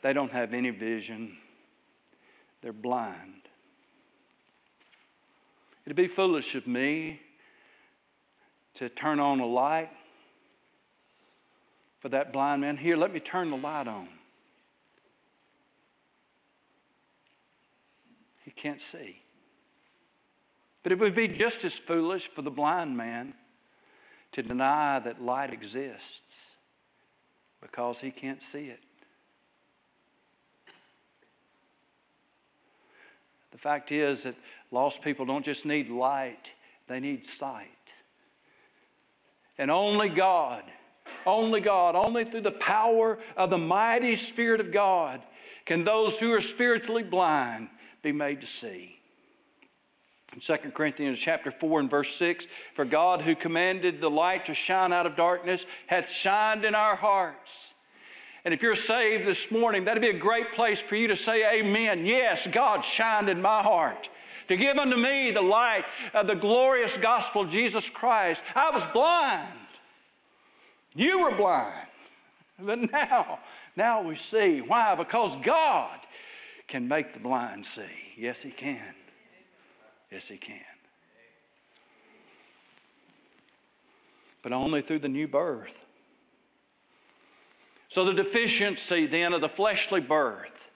They 0.00 0.12
don't 0.12 0.30
have 0.30 0.54
any 0.54 0.70
vision. 0.70 1.36
They're 2.60 2.72
blind. 2.72 3.42
It'd 5.84 5.96
be 5.96 6.06
foolish 6.06 6.54
of 6.54 6.68
me 6.68 7.20
to 8.74 8.88
turn 8.88 9.18
on 9.18 9.40
a 9.40 9.46
light 9.46 9.90
for 12.02 12.08
that 12.08 12.32
blind 12.32 12.60
man. 12.60 12.76
Here, 12.76 12.96
let 12.96 13.14
me 13.14 13.20
turn 13.20 13.50
the 13.50 13.56
light 13.56 13.86
on. 13.86 14.08
He 18.44 18.50
can't 18.50 18.80
see. 18.80 19.22
But 20.82 20.90
it 20.90 20.98
would 20.98 21.14
be 21.14 21.28
just 21.28 21.64
as 21.64 21.78
foolish 21.78 22.26
for 22.26 22.42
the 22.42 22.50
blind 22.50 22.96
man 22.96 23.34
to 24.32 24.42
deny 24.42 24.98
that 24.98 25.22
light 25.22 25.52
exists 25.52 26.50
because 27.60 28.00
he 28.00 28.10
can't 28.10 28.42
see 28.42 28.64
it. 28.64 28.80
The 33.52 33.58
fact 33.58 33.92
is 33.92 34.24
that 34.24 34.34
lost 34.72 35.02
people 35.02 35.24
don't 35.24 35.44
just 35.44 35.64
need 35.64 35.88
light, 35.88 36.50
they 36.88 36.98
need 36.98 37.24
sight. 37.24 37.68
And 39.56 39.70
only 39.70 40.08
God, 40.08 40.64
only 41.26 41.60
God, 41.60 41.94
only 41.94 42.24
through 42.24 42.42
the 42.42 42.52
power 42.52 43.18
of 43.36 43.50
the 43.50 43.58
mighty 43.58 44.16
Spirit 44.16 44.60
of 44.60 44.72
God 44.72 45.22
can 45.64 45.84
those 45.84 46.18
who 46.18 46.32
are 46.32 46.40
spiritually 46.40 47.02
blind 47.02 47.68
be 48.02 48.12
made 48.12 48.40
to 48.40 48.46
see. 48.46 48.98
In 50.34 50.40
2 50.40 50.56
Corinthians 50.70 51.18
chapter 51.18 51.50
4 51.50 51.80
and 51.80 51.90
verse 51.90 52.16
6, 52.16 52.46
for 52.74 52.84
God 52.84 53.20
who 53.20 53.34
commanded 53.34 54.00
the 54.00 54.10
light 54.10 54.46
to 54.46 54.54
shine 54.54 54.92
out 54.92 55.06
of 55.06 55.14
darkness 55.14 55.66
hath 55.86 56.10
shined 56.10 56.64
in 56.64 56.74
our 56.74 56.96
hearts. 56.96 57.74
And 58.44 58.52
if 58.52 58.62
you're 58.62 58.74
saved 58.74 59.24
this 59.24 59.50
morning, 59.50 59.84
that'd 59.84 60.02
be 60.02 60.08
a 60.08 60.18
great 60.18 60.52
place 60.52 60.82
for 60.82 60.96
you 60.96 61.06
to 61.08 61.16
say 61.16 61.60
amen. 61.60 62.06
Yes, 62.06 62.46
God 62.46 62.84
shined 62.84 63.28
in 63.28 63.40
my 63.40 63.62
heart. 63.62 64.08
To 64.48 64.56
give 64.56 64.78
unto 64.78 64.96
me 64.96 65.30
the 65.30 65.42
light 65.42 65.84
of 66.12 66.26
the 66.26 66.34
glorious 66.34 66.96
gospel 66.96 67.42
of 67.42 67.50
Jesus 67.50 67.88
Christ. 67.88 68.42
I 68.54 68.70
was 68.70 68.84
blind. 68.86 69.48
You 70.94 71.20
were 71.20 71.34
blind. 71.34 71.88
But 72.58 72.92
now, 72.92 73.38
now 73.76 74.02
we 74.02 74.16
see. 74.16 74.60
Why? 74.60 74.94
Because 74.94 75.36
God 75.36 75.98
can 76.68 76.86
make 76.86 77.12
the 77.12 77.20
blind 77.20 77.64
see. 77.64 77.82
Yes, 78.16 78.42
He 78.42 78.50
can. 78.50 78.94
Yes, 80.10 80.28
He 80.28 80.36
can. 80.36 80.60
But 84.42 84.52
only 84.52 84.82
through 84.82 85.00
the 85.00 85.08
new 85.08 85.28
birth. 85.28 85.78
So, 87.88 88.04
the 88.04 88.14
deficiency 88.14 89.06
then 89.06 89.32
of 89.32 89.40
the 89.40 89.48
fleshly 89.48 90.00
birth 90.00 90.68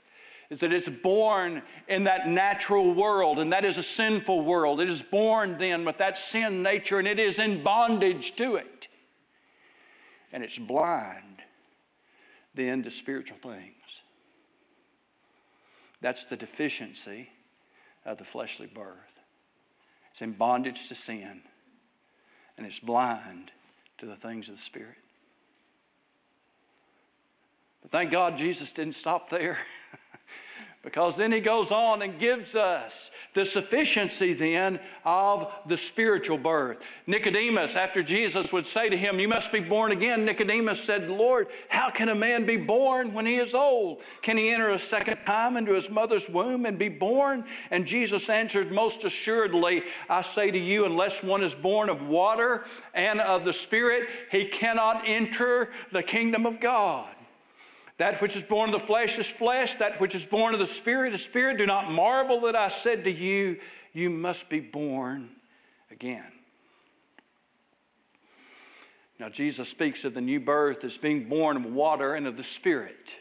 is 0.51 0.61
that 0.61 0.73
it's 0.73 0.89
born 0.89 1.63
in 1.89 2.05
that 2.05 2.29
natural 2.29 2.93
world, 2.95 3.39
and 3.39 3.53
that 3.53 3.65
is 3.65 3.79
a 3.79 3.83
sinful 3.83 4.43
world. 4.43 4.81
It 4.81 4.89
is 4.89 5.03
born 5.03 5.59
then 5.59 5.85
with 5.85 5.99
that 5.99 6.17
sin 6.17 6.63
nature, 6.63 6.99
and 6.99 7.09
it 7.09 7.19
is 7.19 7.39
in 7.39 7.63
bondage 7.63 8.37
to 8.37 8.57
it. 8.57 8.76
And 10.33 10.43
it's 10.43 10.59
blind 10.59 11.43
then 12.55 12.83
to 12.83 12.91
spiritual 12.91 13.39
things. 13.39 14.03
That's 16.01 16.25
the 16.25 16.37
deficiency 16.37 17.29
of 18.05 18.19
the 18.19 18.25
fleshly 18.25 18.67
birth. 18.67 19.21
It's 20.11 20.23
in 20.23 20.33
bondage 20.33 20.89
to 20.89 20.95
sin, 20.95 21.43
and 22.57 22.67
it's 22.67 22.81
blind 22.81 23.51
to 23.99 24.07
the 24.07 24.17
things 24.17 24.49
of 24.49 24.57
the 24.57 24.63
Spirit. 24.63 24.97
But 27.83 27.91
thank 27.91 28.11
God 28.11 28.37
Jesus 28.37 28.73
didn't 28.73 28.95
stop 28.95 29.31
there. 29.31 29.59
Because 30.87 31.17
then 31.17 31.33
he 31.33 31.41
goes 31.41 31.73
on 31.73 32.01
and 32.01 32.17
gives 32.17 32.55
us 32.55 33.11
the 33.37 33.45
sufficiency 33.45 34.33
then 34.33 34.81
of 35.05 35.53
the 35.67 35.77
spiritual 35.77 36.39
birth. 36.39 36.79
Nicodemus, 37.07 37.77
after 37.77 38.03
Jesus 38.03 38.51
would 38.51 38.67
say 38.67 38.89
to 38.89 38.97
him, 38.97 39.21
You 39.21 39.29
must 39.29 39.53
be 39.53 39.61
born 39.61 39.93
again, 39.93 40.25
Nicodemus 40.25 40.83
said, 40.83 41.11
Lord, 41.11 41.49
how 41.69 41.91
can 41.91 42.09
a 42.09 42.15
man 42.15 42.47
be 42.47 42.57
born 42.57 43.13
when 43.13 43.27
he 43.27 43.37
is 43.37 43.53
old? 43.53 44.03
Can 44.23 44.39
he 44.39 44.49
enter 44.49 44.71
a 44.71 44.79
second 44.79 45.19
time 45.27 45.59
into 45.59 45.75
his 45.75 45.91
mother's 45.91 46.31
womb 46.31 46.65
and 46.65 46.79
be 46.79 46.89
born? 46.89 47.45
And 47.71 47.87
Jesus 47.87 48.31
answered, 48.31 48.73
Most 48.73 49.05
assuredly, 49.05 49.83
I 50.09 50.23
say 50.23 50.51
to 50.51 50.59
you, 50.59 50.87
unless 50.87 51.23
one 51.23 51.45
is 51.45 51.55
born 51.55 51.91
of 51.91 52.09
water 52.09 52.65
and 52.95 53.21
of 53.21 53.45
the 53.45 53.53
Spirit, 53.53 54.09
he 54.31 54.47
cannot 54.47 55.07
enter 55.07 55.73
the 55.93 56.03
kingdom 56.03 56.47
of 56.47 56.59
God. 56.59 57.16
That 57.99 58.21
which 58.21 58.37
is 58.37 58.43
born 58.43 58.69
of 58.69 58.81
the 58.81 58.87
flesh 58.87 59.19
is 59.19 59.29
flesh, 59.29 59.75
that 59.75 60.01
which 60.01 60.15
is 60.15 60.27
born 60.27 60.53
of 60.53 60.61
the 60.61 60.67
Spirit 60.67 61.15
is 61.15 61.23
spirit. 61.23 61.59
Do 61.59 61.67
not 61.67 61.91
marvel 61.91 62.41
that 62.43 62.55
I 62.55 62.69
said 62.69 63.05
to 63.05 63.11
you, 63.11 63.59
You 63.93 64.11
must 64.11 64.49
be 64.49 64.61
born 64.61 65.31
again. 65.91 66.27
Now, 69.19 69.31
Jesus 69.31 69.71
speaks 69.71 70.05
of 70.05 70.13
the 70.13 70.21
new 70.21 70.41
birth 70.41 70.85
as 70.85 70.99
being 70.99 71.27
born 71.27 71.57
of 71.57 71.65
water 71.65 72.15
and 72.15 72.27
of 72.27 72.37
the 72.37 72.45
Spirit. 72.45 73.17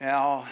Now, 0.00 0.46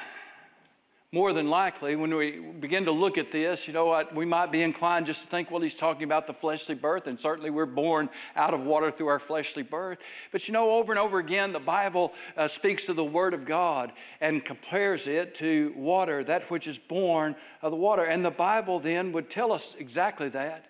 more 1.10 1.32
than 1.32 1.48
likely, 1.48 1.96
when 1.96 2.14
we 2.14 2.32
begin 2.38 2.84
to 2.84 2.92
look 2.92 3.16
at 3.16 3.32
this, 3.32 3.66
you 3.66 3.72
know 3.72 3.86
what, 3.86 4.14
we 4.14 4.26
might 4.26 4.52
be 4.52 4.60
inclined 4.60 5.06
just 5.06 5.22
to 5.22 5.28
think, 5.28 5.50
well, 5.50 5.62
he's 5.62 5.74
talking 5.74 6.02
about 6.02 6.26
the 6.26 6.34
fleshly 6.34 6.74
birth, 6.74 7.06
and 7.06 7.18
certainly 7.18 7.48
we're 7.48 7.64
born 7.64 8.10
out 8.36 8.52
of 8.52 8.60
water 8.60 8.90
through 8.90 9.06
our 9.06 9.18
fleshly 9.18 9.62
birth. 9.62 9.96
But 10.32 10.46
you 10.46 10.52
know, 10.52 10.72
over 10.72 10.92
and 10.92 10.98
over 10.98 11.18
again, 11.18 11.52
the 11.52 11.60
Bible 11.60 12.12
uh, 12.36 12.46
speaks 12.46 12.84
to 12.86 12.92
the 12.92 13.04
Word 13.04 13.32
of 13.32 13.46
God 13.46 13.92
and 14.20 14.44
compares 14.44 15.06
it 15.06 15.34
to 15.36 15.72
water, 15.76 16.22
that 16.24 16.50
which 16.50 16.66
is 16.66 16.76
born 16.76 17.34
of 17.62 17.70
the 17.70 17.78
water. 17.78 18.04
And 18.04 18.22
the 18.22 18.30
Bible 18.30 18.78
then 18.78 19.10
would 19.12 19.30
tell 19.30 19.50
us 19.50 19.76
exactly 19.78 20.28
that. 20.30 20.66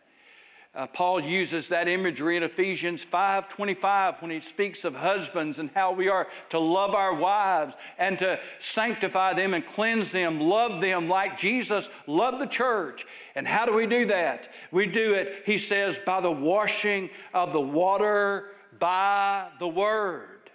Uh, 0.79 0.87
Paul 0.87 1.19
uses 1.19 1.71
that 1.71 1.89
imagery 1.89 2.37
in 2.37 2.45
Ephesians 2.45 3.05
5:25 3.05 4.23
when 4.23 4.31
he 4.31 4.41
speaks 4.41 4.85
of 4.85 4.95
husbands 4.95 5.59
and 5.59 5.71
how 5.75 5.91
we 5.91 6.09
are 6.09 6.29
to 6.51 6.61
love 6.61 6.95
our 6.95 7.13
wives 7.13 7.75
and 7.99 8.17
to 8.21 8.39
sanctify 8.61 9.35
them 9.35 9.55
and 9.55 9.67
cleanse 9.67 10.13
them, 10.13 10.39
love 10.39 10.81
them 10.81 11.09
like 11.09 11.37
Jesus 11.37 11.91
loved 12.07 12.39
the 12.39 12.47
church. 12.47 13.09
And 13.35 13.45
how 13.45 13.67
do 13.67 13.73
we 13.73 13.89
do 13.89 14.07
that? 14.07 14.53
We 14.71 14.87
do 14.87 15.15
it, 15.15 15.43
he 15.45 15.59
says, 15.59 15.99
by 16.07 16.21
the 16.21 16.31
washing 16.31 17.11
of 17.35 17.53
the 17.53 17.61
water 17.61 18.51
by 18.79 19.49
the 19.59 19.67
word. 19.67 20.49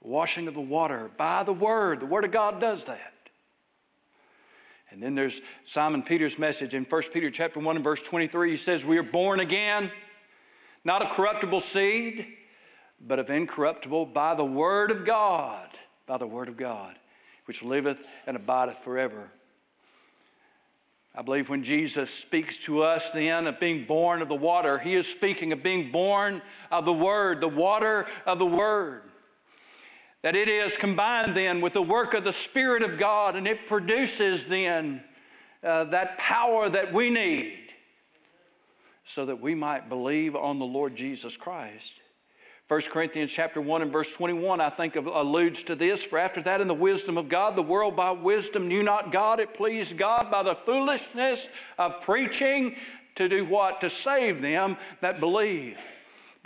Washing 0.00 0.48
of 0.48 0.54
the 0.54 0.60
water 0.62 1.10
by 1.18 1.42
the 1.42 1.52
word. 1.52 2.00
The 2.00 2.06
word 2.06 2.24
of 2.24 2.30
God 2.30 2.58
does 2.58 2.86
that. 2.86 3.12
And 4.90 5.02
then 5.02 5.14
there's 5.14 5.40
Simon 5.64 6.02
Peter's 6.02 6.38
message 6.38 6.74
in 6.74 6.84
1 6.84 7.02
Peter 7.12 7.30
chapter 7.30 7.60
1 7.60 7.76
and 7.76 7.84
verse 7.84 8.02
23. 8.02 8.50
He 8.50 8.56
says, 8.56 8.84
We 8.84 8.98
are 8.98 9.02
born 9.02 9.40
again, 9.40 9.90
not 10.84 11.02
of 11.02 11.10
corruptible 11.10 11.60
seed, 11.60 12.26
but 13.00 13.18
of 13.18 13.30
incorruptible 13.30 14.06
by 14.06 14.34
the 14.34 14.44
word 14.44 14.90
of 14.90 15.04
God, 15.04 15.68
by 16.06 16.18
the 16.18 16.26
word 16.26 16.48
of 16.48 16.56
God, 16.56 16.96
which 17.46 17.62
liveth 17.62 17.98
and 18.26 18.36
abideth 18.36 18.78
forever. 18.78 19.30
I 21.18 21.22
believe 21.22 21.48
when 21.48 21.62
Jesus 21.62 22.10
speaks 22.10 22.58
to 22.58 22.82
us 22.82 23.10
then 23.10 23.46
of 23.46 23.58
being 23.58 23.86
born 23.86 24.20
of 24.20 24.28
the 24.28 24.34
water, 24.34 24.78
he 24.78 24.94
is 24.94 25.06
speaking 25.06 25.50
of 25.50 25.62
being 25.62 25.90
born 25.90 26.42
of 26.70 26.84
the 26.84 26.92
Word, 26.92 27.40
the 27.40 27.48
water 27.48 28.06
of 28.26 28.38
the 28.38 28.44
Word. 28.44 29.02
That 30.22 30.34
it 30.34 30.48
is 30.48 30.76
combined 30.76 31.36
then 31.36 31.60
with 31.60 31.74
the 31.74 31.82
work 31.82 32.14
of 32.14 32.24
the 32.24 32.32
Spirit 32.32 32.82
of 32.82 32.98
God, 32.98 33.36
and 33.36 33.46
it 33.46 33.66
produces 33.66 34.46
then 34.46 35.02
uh, 35.62 35.84
that 35.84 36.18
power 36.18 36.68
that 36.68 36.92
we 36.92 37.10
need 37.10 37.66
so 39.04 39.24
that 39.24 39.40
we 39.40 39.54
might 39.54 39.88
believe 39.88 40.34
on 40.34 40.58
the 40.58 40.64
Lord 40.64 40.96
Jesus 40.96 41.36
Christ. 41.36 41.94
1 42.68 42.80
Corinthians 42.82 43.30
chapter 43.30 43.60
1 43.60 43.82
and 43.82 43.92
verse 43.92 44.10
21, 44.10 44.60
I 44.60 44.70
think 44.70 44.96
alludes 44.96 45.62
to 45.64 45.76
this. 45.76 46.02
For 46.02 46.18
after 46.18 46.42
that, 46.42 46.60
in 46.60 46.66
the 46.66 46.74
wisdom 46.74 47.16
of 47.16 47.28
God, 47.28 47.54
the 47.54 47.62
world 47.62 47.94
by 47.94 48.10
wisdom 48.10 48.66
knew 48.66 48.82
not 48.82 49.12
God. 49.12 49.38
It 49.38 49.54
pleased 49.54 49.96
God 49.96 50.32
by 50.32 50.42
the 50.42 50.56
foolishness 50.56 51.48
of 51.78 52.02
preaching 52.02 52.74
to 53.14 53.28
do 53.28 53.44
what? 53.44 53.80
To 53.82 53.88
save 53.88 54.42
them 54.42 54.76
that 55.00 55.20
believe. 55.20 55.78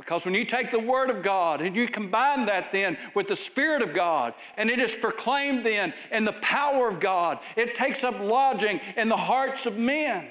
Because 0.01 0.25
when 0.25 0.33
you 0.33 0.47
take 0.47 0.71
the 0.71 0.81
Word 0.81 1.11
of 1.11 1.23
God 1.23 1.61
and 1.61 1.77
you 1.77 1.87
combine 1.87 2.47
that 2.47 2.73
then 2.73 2.97
with 3.15 3.29
the 3.29 3.37
Spirit 3.37 3.83
of 3.83 3.93
God, 3.93 4.33
and 4.57 4.71
it 4.71 4.79
is 4.79 4.95
proclaimed 4.95 5.63
then 5.63 5.93
in 6.11 6.25
the 6.25 6.33
power 6.33 6.89
of 6.89 7.01
God, 7.01 7.39
it 7.55 7.75
takes 7.75 8.03
up 8.03 8.19
lodging 8.19 8.81
in 8.97 9.11
the 9.11 9.17
hearts 9.17 9.67
of 9.67 9.77
men. 9.77 10.27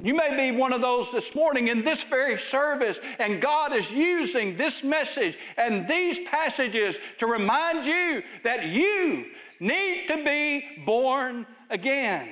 You 0.00 0.14
may 0.14 0.36
be 0.36 0.56
one 0.56 0.72
of 0.72 0.80
those 0.80 1.10
this 1.10 1.34
morning 1.34 1.68
in 1.68 1.82
this 1.84 2.04
very 2.04 2.38
service, 2.38 3.00
and 3.18 3.40
God 3.40 3.72
is 3.72 3.90
using 3.90 4.56
this 4.56 4.84
message 4.84 5.36
and 5.56 5.88
these 5.88 6.20
passages 6.20 7.00
to 7.18 7.26
remind 7.26 7.84
you 7.84 8.22
that 8.44 8.66
you 8.66 9.24
need 9.58 10.06
to 10.06 10.22
be 10.24 10.84
born 10.86 11.46
again. 11.68 12.28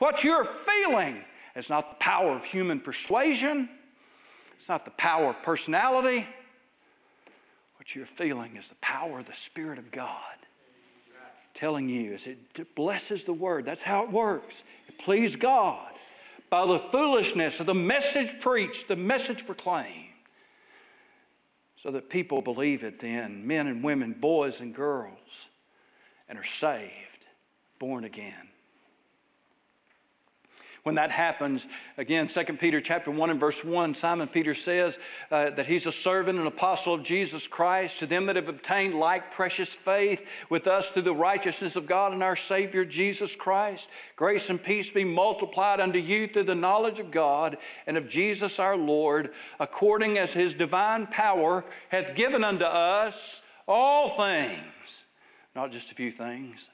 What 0.00 0.24
you're 0.24 0.44
feeling 0.44 1.22
is 1.54 1.70
not 1.70 1.90
the 1.90 1.96
power 1.96 2.32
of 2.32 2.42
human 2.42 2.80
persuasion, 2.80 3.68
it's 4.58 4.68
not 4.68 4.84
the 4.84 4.90
power 4.92 5.30
of 5.30 5.42
personality. 5.42 6.26
What 7.76 7.94
you're 7.94 8.06
feeling 8.06 8.56
is 8.56 8.68
the 8.68 8.74
power 8.76 9.20
of 9.20 9.26
the 9.26 9.34
Spirit 9.34 9.78
of 9.78 9.90
God 9.90 10.18
telling 11.54 11.88
you 11.88 12.12
as 12.12 12.26
it 12.26 12.74
blesses 12.74 13.24
the 13.24 13.32
word. 13.32 13.64
That's 13.64 13.80
how 13.80 14.04
it 14.04 14.12
works. 14.12 14.62
It 14.88 14.98
pleases 14.98 15.36
God 15.36 15.92
by 16.50 16.66
the 16.66 16.78
foolishness 16.78 17.60
of 17.60 17.66
the 17.66 17.74
message 17.74 18.40
preached, 18.40 18.88
the 18.88 18.96
message 18.96 19.46
proclaimed, 19.46 20.08
so 21.76 21.90
that 21.90 22.10
people 22.10 22.42
believe 22.42 22.82
it 22.84 23.00
then, 23.00 23.46
men 23.46 23.66
and 23.68 23.82
women, 23.82 24.12
boys 24.12 24.60
and 24.60 24.74
girls, 24.74 25.48
and 26.28 26.38
are 26.38 26.44
saved, 26.44 27.24
born 27.78 28.04
again 28.04 28.48
when 30.86 30.94
that 30.94 31.10
happens. 31.10 31.66
Again, 31.98 32.28
2 32.28 32.44
Peter 32.60 32.80
chapter 32.80 33.10
1 33.10 33.30
and 33.30 33.40
verse 33.40 33.64
1, 33.64 33.96
Simon 33.96 34.28
Peter 34.28 34.54
says 34.54 35.00
uh, 35.32 35.50
that 35.50 35.66
he's 35.66 35.84
a 35.88 35.90
servant 35.90 36.38
and 36.38 36.46
apostle 36.46 36.94
of 36.94 37.02
Jesus 37.02 37.48
Christ 37.48 37.98
to 37.98 38.06
them 38.06 38.26
that 38.26 38.36
have 38.36 38.48
obtained 38.48 38.94
like 38.94 39.32
precious 39.32 39.74
faith 39.74 40.24
with 40.48 40.68
us 40.68 40.92
through 40.92 41.02
the 41.02 41.12
righteousness 41.12 41.74
of 41.74 41.88
God 41.88 42.12
and 42.12 42.22
our 42.22 42.36
Savior 42.36 42.84
Jesus 42.84 43.34
Christ. 43.34 43.88
Grace 44.14 44.48
and 44.48 44.62
peace 44.62 44.88
be 44.92 45.02
multiplied 45.02 45.80
unto 45.80 45.98
you 45.98 46.28
through 46.28 46.44
the 46.44 46.54
knowledge 46.54 47.00
of 47.00 47.10
God 47.10 47.56
and 47.88 47.96
of 47.96 48.08
Jesus 48.08 48.60
our 48.60 48.76
Lord, 48.76 49.30
according 49.58 50.18
as 50.18 50.34
his 50.34 50.54
divine 50.54 51.08
power 51.08 51.64
hath 51.88 52.14
given 52.14 52.44
unto 52.44 52.64
us 52.64 53.42
all 53.66 54.16
things, 54.16 55.02
not 55.56 55.72
just 55.72 55.90
a 55.90 55.96
few 55.96 56.12
things, 56.12 56.68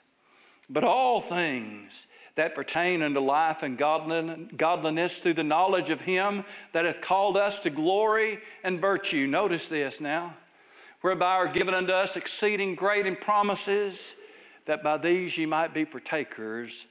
but 0.69 0.85
all 0.85 1.23
things 1.23 2.07
that 2.35 2.55
pertain 2.55 3.03
unto 3.03 3.21
life 3.21 3.63
and 3.63 3.77
godliness 3.77 5.19
through 5.19 5.35
the 5.35 5.45
knowledge 5.45 5.91
of 5.91 6.01
Him 6.01 6.45
that 6.73 6.85
hath 6.85 7.01
called 7.01 7.37
us 7.37 7.59
to 7.61 7.71
glory 7.71 8.41
and 8.65 8.81
virtue. 8.81 9.27
Notice 9.27 9.69
this 9.69 10.01
now. 10.01 10.35
Whereby 11.03 11.35
are 11.35 11.49
given 11.49 11.75
unto 11.75 11.93
us 11.93 12.17
exceeding 12.17 12.75
great 12.75 13.07
and 13.07 13.21
promises, 13.21 14.15
that 14.67 14.83
by 14.83 14.97
these 14.97 15.37
ye 15.37 15.47
might 15.47 15.75
be 15.75 15.85
partakers 15.85 16.87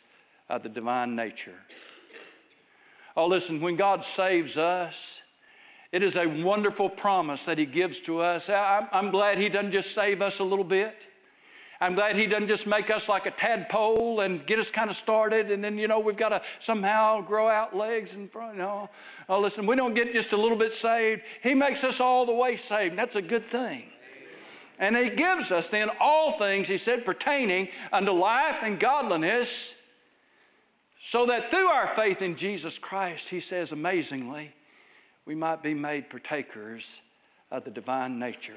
of 0.49 0.63
the 0.63 0.69
divine 0.69 1.15
nature. 1.15 1.56
Oh, 3.15 3.27
listen, 3.27 3.62
when 3.62 3.77
God 3.77 4.04
saves 4.06 4.58
us, 4.58 5.21
it 5.91 6.04
is 6.04 6.17
a 6.17 6.25
wonderful 6.25 6.89
promise 6.89 7.45
that 7.45 7.58
He 7.58 7.65
gives 7.65 7.99
to 8.01 8.19
us. 8.19 8.49
I'm 8.49 9.12
glad 9.12 9.38
He 9.38 9.49
doesn't 9.49 9.71
just 9.71 9.93
save 9.93 10.21
us 10.21 10.39
a 10.39 10.43
little 10.43 10.65
bit. 10.65 10.95
I'm 11.82 11.96
glad 11.96 12.15
He 12.15 12.28
doesn't 12.28 12.48
just 12.48 12.67
make 12.67 12.91
us 12.91 13.10
like 13.10 13.26
a 13.26 13.32
tadpole 13.32 14.20
and 14.20 14.46
get 14.46 14.60
us 14.60 14.70
kind 14.70 14.91
of 14.91 14.96
started, 14.96 15.50
and 15.50 15.63
then, 15.63 15.80
you 15.80 15.88
know, 15.88 16.00
we've 16.00 16.15
got 16.15 16.30
to 16.30 16.41
somehow 16.60 17.22
grow 17.22 17.48
out 17.48 17.76
legs 17.76 18.13
in 18.13 18.28
front. 18.28 18.60
No. 18.60 18.88
Oh, 19.28 19.39
listen, 19.39 19.65
we 19.65 19.76
don't 19.76 19.96
get 19.96 20.13
just 20.13 20.32
a 20.32 20.38
little 20.38 20.58
bit 20.58 20.74
saved. 20.74 21.24
He 21.41 21.56
makes 21.56 21.84
us 21.84 22.00
all 22.00 22.28
the 22.28 22.34
way 22.34 22.56
saved. 22.56 22.96
That's 22.96 23.15
a 23.15 23.22
good 23.22 23.44
thing. 23.44 23.86
And 24.78 24.96
He 24.96 25.10
gives 25.10 25.52
us 25.52 25.72
then 25.72 25.89
all 26.00 26.38
things, 26.38 26.67
He 26.67 26.78
said, 26.78 27.04
pertaining 27.04 27.67
unto 27.91 28.12
life 28.12 28.58
and 28.62 28.80
godliness, 28.80 29.74
so 31.02 31.26
that 31.26 31.50
through 31.50 31.67
our 31.67 31.88
faith 31.88 32.22
in 32.22 32.36
Jesus 32.36 32.78
Christ, 32.78 33.28
He 33.28 33.39
says 33.39 33.72
amazingly, 33.72 34.54
we 35.26 35.34
might 35.34 35.63
be 35.63 35.74
made 35.74 36.12
partakers 36.12 37.02
of 37.50 37.63
the 37.63 37.72
divine 37.72 38.20
nature. 38.20 38.54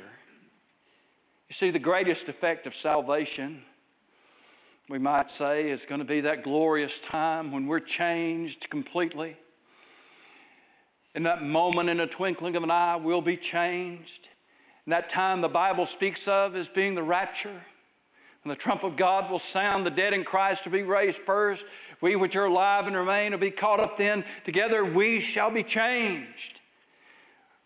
You 1.55 1.57
see, 1.57 1.71
the 1.71 1.79
greatest 1.79 2.29
effect 2.29 2.67
of 2.67 2.75
salvation, 2.75 3.63
we 4.89 4.99
might 4.99 5.31
say, 5.31 5.71
is 5.71 5.87
going 5.87 6.01
to 6.01 6.05
be 6.05 6.21
that 6.23 6.43
glorious 6.43 6.99
time 6.99 7.53
when 7.53 7.69
we're 7.69 7.79
changed 7.79 8.69
completely. 8.71 9.37
In 11.15 11.23
that 11.23 11.45
moment, 11.45 11.91
in 11.91 12.01
a 12.01 12.09
twinkling 12.09 12.57
of 12.57 12.65
an 12.65 12.73
eye, 12.73 12.97
we'll 12.97 13.21
be 13.21 13.37
changed. 13.37 14.29
And 14.85 14.93
that 14.93 15.09
time 15.09 15.43
the 15.43 15.49
Bible 15.49 15.87
speaks 15.87 16.27
of 16.27 16.57
as 16.57 16.69
being 16.69 16.97
the 16.97 17.05
rapture. 17.05 17.63
When 18.43 18.49
the 18.49 18.57
trump 18.57 18.83
of 18.83 18.97
God 18.97 19.31
will 19.31 19.39
sound, 19.39 19.87
the 19.87 19.93
dead 19.93 20.13
in 20.13 20.25
Christ 20.25 20.65
to 20.65 20.71
be 20.71 20.83
raised 20.83 21.19
first. 21.19 21.65
We 22.01 22.17
which 22.17 22.35
are 22.35 22.47
alive 22.47 22.89
and 22.89 22.97
remain 22.97 23.31
will 23.31 23.39
be 23.39 23.53
caught 23.53 23.79
up 23.79 23.97
then. 23.97 24.25
Together 24.43 24.85
we 24.85 25.21
shall 25.21 25.53
be 25.53 25.63
changed. 25.63 26.59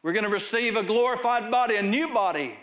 We're 0.03 0.13
going 0.13 0.27
to 0.27 0.31
receive 0.31 0.77
a 0.77 0.83
glorified 0.83 1.51
body, 1.51 1.77
a 1.77 1.83
new 1.83 2.13
body, 2.13 2.55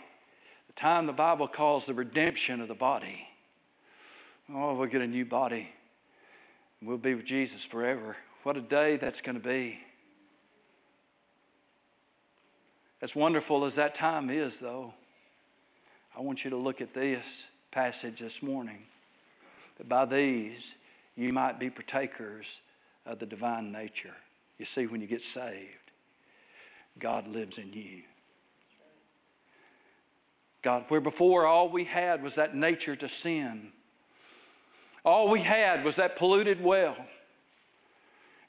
time 0.76 1.06
the 1.06 1.12
Bible 1.12 1.48
calls 1.48 1.86
the 1.86 1.94
redemption 1.94 2.60
of 2.60 2.68
the 2.68 2.74
body. 2.74 3.26
Oh, 4.52 4.74
we'll 4.74 4.88
get 4.88 5.00
a 5.00 5.06
new 5.06 5.24
body. 5.24 5.68
We'll 6.82 6.98
be 6.98 7.14
with 7.14 7.24
Jesus 7.24 7.64
forever. 7.64 8.16
What 8.42 8.56
a 8.56 8.60
day 8.60 8.96
that's 8.96 9.20
going 9.20 9.40
to 9.40 9.42
be. 9.42 9.80
As 13.02 13.16
wonderful 13.16 13.64
as 13.64 13.74
that 13.74 13.94
time 13.94 14.30
is, 14.30 14.58
though, 14.58 14.94
I 16.16 16.20
want 16.20 16.44
you 16.44 16.50
to 16.50 16.56
look 16.56 16.80
at 16.80 16.94
this 16.94 17.46
passage 17.70 18.20
this 18.20 18.42
morning. 18.42 18.84
That 19.78 19.88
by 19.88 20.04
these 20.04 20.76
you 21.16 21.32
might 21.32 21.58
be 21.58 21.70
partakers 21.70 22.60
of 23.04 23.18
the 23.18 23.26
divine 23.26 23.72
nature. 23.72 24.14
You 24.58 24.64
see, 24.64 24.86
when 24.86 25.00
you 25.00 25.06
get 25.06 25.22
saved, 25.22 25.90
God 26.98 27.28
lives 27.28 27.58
in 27.58 27.72
you. 27.72 28.02
God, 30.66 30.84
where 30.88 31.00
before 31.00 31.46
all 31.46 31.68
we 31.68 31.84
had 31.84 32.24
was 32.24 32.34
that 32.34 32.56
nature 32.56 32.96
to 32.96 33.08
sin. 33.08 33.70
All 35.04 35.28
we 35.28 35.38
had 35.38 35.84
was 35.84 35.94
that 35.94 36.16
polluted 36.16 36.60
well. 36.60 36.96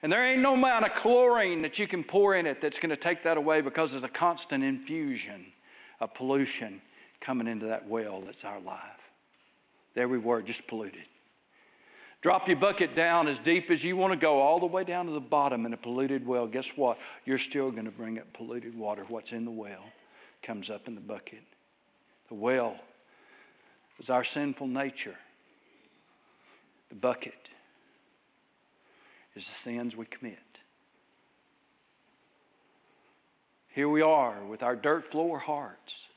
And 0.02 0.12
there 0.12 0.26
ain't 0.26 0.42
no 0.42 0.56
amount 0.56 0.84
of 0.84 0.96
chlorine 0.96 1.62
that 1.62 1.78
you 1.78 1.86
can 1.86 2.04
pour 2.04 2.34
in 2.34 2.48
it 2.48 2.60
that's 2.60 2.80
going 2.80 2.90
to 2.90 2.96
take 2.96 3.22
that 3.22 3.38
away 3.38 3.62
because 3.62 3.92
there's 3.92 4.04
a 4.04 4.10
constant 4.10 4.64
infusion 4.64 5.46
of 6.00 6.12
pollution 6.16 6.82
coming 7.22 7.46
into 7.46 7.68
that 7.68 7.88
well 7.88 8.22
that's 8.22 8.44
our 8.44 8.60
life. 8.62 9.12
There 9.94 10.08
we 10.08 10.18
were, 10.18 10.42
just 10.42 10.66
polluted. 10.66 11.06
Drop 12.24 12.48
your 12.48 12.58
bucket 12.58 12.96
down 12.96 13.28
as 13.28 13.38
deep 13.38 13.70
as 13.70 13.84
you 13.84 13.96
want 13.96 14.14
to 14.14 14.18
go, 14.18 14.40
all 14.40 14.60
the 14.60 14.66
way 14.66 14.84
down 14.84 15.06
to 15.06 15.12
the 15.12 15.22
bottom 15.22 15.68
in 15.68 15.74
a 15.74 15.78
polluted 15.78 16.26
well. 16.26 16.48
Guess 16.48 16.70
what? 16.76 16.98
You're 17.26 17.38
still 17.38 17.70
going 17.70 17.86
to 17.86 17.92
bring 17.92 18.18
up 18.18 18.34
polluted 18.34 18.76
water. 18.76 19.06
What's 19.08 19.34
in 19.34 19.46
the 19.46 19.52
well 19.52 19.86
comes 20.42 20.72
up 20.72 20.88
in 20.88 20.96
the 20.96 21.02
bucket. 21.02 21.44
The 22.28 22.36
well 22.36 22.78
is 24.00 24.10
our 24.10 24.24
sinful 24.24 24.68
nature. 24.68 25.16
The 26.90 26.96
bucket 26.96 27.50
is 29.36 29.46
the 29.46 29.54
sins 29.54 29.96
we 29.96 30.06
commit. 30.06 30.40
Here 33.70 33.88
we 33.88 34.02
are 34.02 34.44
with 34.44 34.64
our 34.64 34.76
dirt 34.76 35.06
floor 35.12 35.38
hearts, 35.38 36.08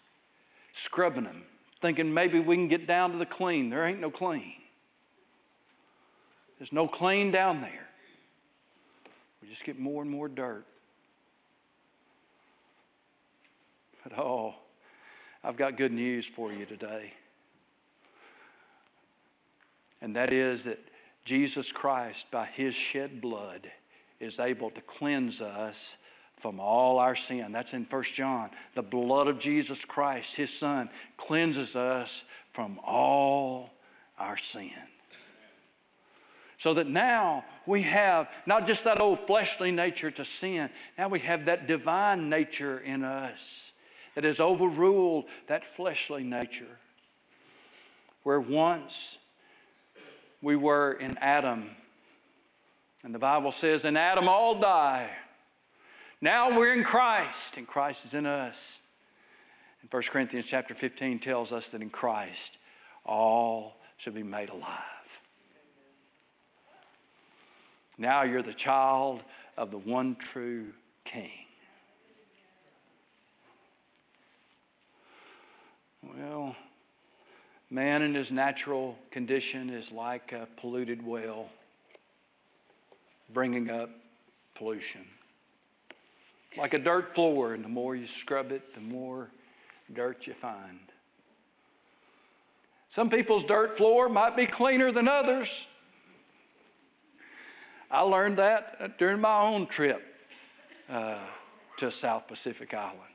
scrubbing 0.73 1.25
them, 1.25 1.43
thinking 1.83 2.15
maybe 2.15 2.41
we 2.41 2.57
can 2.57 2.69
get 2.69 2.87
down 2.87 3.13
to 3.13 3.19
the 3.19 3.27
clean. 3.27 3.69
There 3.69 3.85
ain't 3.85 4.01
no 4.01 4.11
clean. 4.11 4.55
There's 6.59 6.73
no 6.73 6.89
clean 6.89 7.31
down 7.31 7.61
there. 7.61 7.89
We 9.43 9.49
just 9.49 9.65
get 9.65 9.79
more 9.79 10.03
and 10.03 10.11
more 10.11 10.29
dirt. 10.29 10.65
But 14.05 14.19
oh, 14.19 14.55
I've 15.43 15.57
got 15.57 15.77
good 15.77 15.93
news 15.93 16.27
for 16.27 16.53
you 16.53 16.67
today. 16.67 17.15
And 20.03 20.17
that 20.17 20.33
is 20.33 20.65
that 20.65 20.79
Jesus 21.25 21.73
Christ, 21.73 22.31
by 22.31 22.47
his 22.47 22.75
shed 22.75 23.21
blood, 23.21 23.71
is 24.19 24.41
able 24.41 24.71
to 24.71 24.81
cleanse 24.83 25.41
us 25.41 25.97
from 26.37 26.61
all 26.61 26.99
our 26.99 27.15
sin. 27.15 27.53
That's 27.53 27.73
in 27.73 27.87
1 27.89 28.03
John. 28.03 28.51
The 28.75 28.83
blood 28.83 29.29
of 29.29 29.39
Jesus 29.39 29.85
Christ, 29.85 30.37
his 30.37 30.53
son, 30.53 30.91
cleanses 31.17 31.77
us 31.77 32.25
from 32.53 32.79
all 32.85 33.71
our 34.19 34.37
sin. 34.37 34.73
So 36.59 36.75
that 36.75 36.87
now 36.87 37.45
we 37.65 37.83
have 37.83 38.29
not 38.45 38.67
just 38.67 38.85
that 38.85 39.01
old 39.01 39.27
fleshly 39.27 39.71
nature 39.71 40.11
to 40.11 40.25
sin, 40.25 40.69
now 40.99 41.09
we 41.09 41.21
have 41.21 41.47
that 41.47 41.67
divine 41.67 42.29
nature 42.29 42.81
in 42.81 43.05
us 43.05 43.70
that 44.15 44.25
has 44.25 44.41
overruled 44.41 45.27
that 45.47 45.67
fleshly 45.67 46.23
nature. 46.23 46.79
Where 48.23 48.41
once 48.41 49.17
we 50.43 50.57
were 50.57 50.93
in 50.93 51.17
Adam, 51.19 51.71
and 53.03 53.15
the 53.15 53.19
Bible 53.19 53.53
says, 53.53 53.85
in 53.85 53.97
Adam 53.97 54.29
all 54.29 54.61
die. 54.61 55.11
Now 56.21 56.57
we're 56.57 56.75
in 56.75 56.85
Christ, 56.85 57.57
and 57.57 57.67
Christ 57.67 58.05
is 58.05 58.15
in 58.15 58.27
us. 58.27 58.79
And 59.81 59.91
1 59.91 60.03
Corinthians 60.05 60.47
chapter 60.47 60.75
15 60.75 61.19
tells 61.19 61.53
us 61.53 61.71
that 61.71 61.81
in 61.81 61.89
Christ 61.89 62.59
all 63.07 63.77
shall 63.97 64.13
be 64.13 64.23
made 64.23 64.51
alive. 64.51 64.69
Now 67.97 68.23
you're 68.23 68.43
the 68.43 68.53
child 68.55 69.23
of 69.57 69.71
the 69.71 69.79
one 69.79 70.17
true 70.17 70.69
King. 71.05 71.31
Well, 76.03 76.57
man 77.71 78.03
in 78.03 78.15
his 78.15 78.33
natural 78.33 78.97
condition 79.11 79.71
is 79.71 79.93
like 79.93 80.33
a 80.33 80.49
polluted 80.57 81.05
well, 81.05 81.49
bringing 83.33 83.71
up 83.71 83.91
pollution. 84.55 85.07
Like 86.57 86.75
a 86.75 86.79
dirt 86.79 87.15
floor, 87.15 87.55
and 87.55 87.65
the 87.65 87.69
more 87.69 87.95
you 87.95 88.07
scrub 88.07 88.51
it, 88.51 88.75
the 88.75 88.81
more 88.81 89.31
dirt 89.93 90.27
you 90.27 90.35
find. 90.35 90.81
Some 92.91 93.09
people's 93.09 93.45
dirt 93.45 93.77
floor 93.77 94.09
might 94.09 94.37
be 94.37 94.47
cleaner 94.47 94.91
than 94.91 95.07
others. 95.07 95.67
I 97.89 98.03
learned 98.03 98.39
that 98.39 98.99
during 98.99 99.21
my 99.21 99.43
own 99.43 99.67
trip 99.67 100.03
uh, 100.89 101.19
to 101.77 101.91
South 101.91 102.27
Pacific 102.27 102.75
Island. 102.75 103.10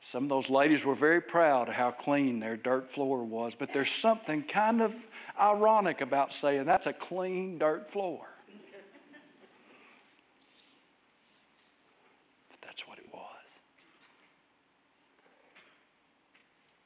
Some 0.00 0.24
of 0.24 0.28
those 0.30 0.48
ladies 0.48 0.84
were 0.84 0.94
very 0.94 1.20
proud 1.20 1.68
of 1.68 1.74
how 1.74 1.90
clean 1.90 2.40
their 2.40 2.56
dirt 2.56 2.90
floor 2.90 3.22
was, 3.22 3.54
but 3.54 3.72
there's 3.72 3.90
something 3.90 4.42
kind 4.42 4.80
of 4.80 4.94
ironic 5.38 6.00
about 6.00 6.32
saying 6.32 6.64
that's 6.64 6.86
a 6.86 6.92
clean 6.92 7.58
dirt 7.58 7.90
floor. 7.90 8.26
That's 12.62 12.88
what 12.88 12.98
it 12.98 13.06
was. 13.12 13.20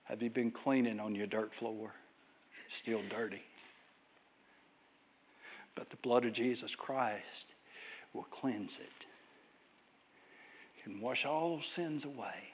Have 0.05 0.21
you 0.23 0.31
been 0.31 0.51
cleaning 0.51 0.99
on 0.99 1.15
your 1.15 1.27
dirt 1.27 1.55
floor? 1.55 1.93
Still 2.69 3.01
dirty. 3.11 3.43
But 5.77 5.89
the 5.89 5.97
blood 5.97 6.25
of 6.25 6.33
Jesus 6.33 6.75
Christ 6.75 7.55
will 8.13 8.25
cleanse 8.25 8.79
it, 8.79 9.07
and 10.85 11.01
wash 11.01 11.25
all 11.25 11.61
sins 11.63 12.05
away. 12.05 12.54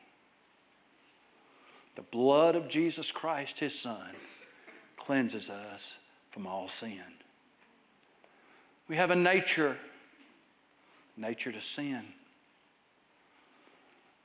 The 2.01 2.17
blood 2.17 2.57
of 2.57 2.67
Jesus 2.67 3.13
Christ, 3.13 3.59
his 3.59 3.79
Son, 3.79 4.09
cleanses 4.97 5.51
us 5.51 5.99
from 6.31 6.47
all 6.47 6.67
sin. 6.67 7.03
We 8.89 8.97
have 8.97 9.11
a 9.11 9.17
nature, 9.17 9.77
nature 11.19 11.53
to 11.53 11.61
sin. 11.61 12.01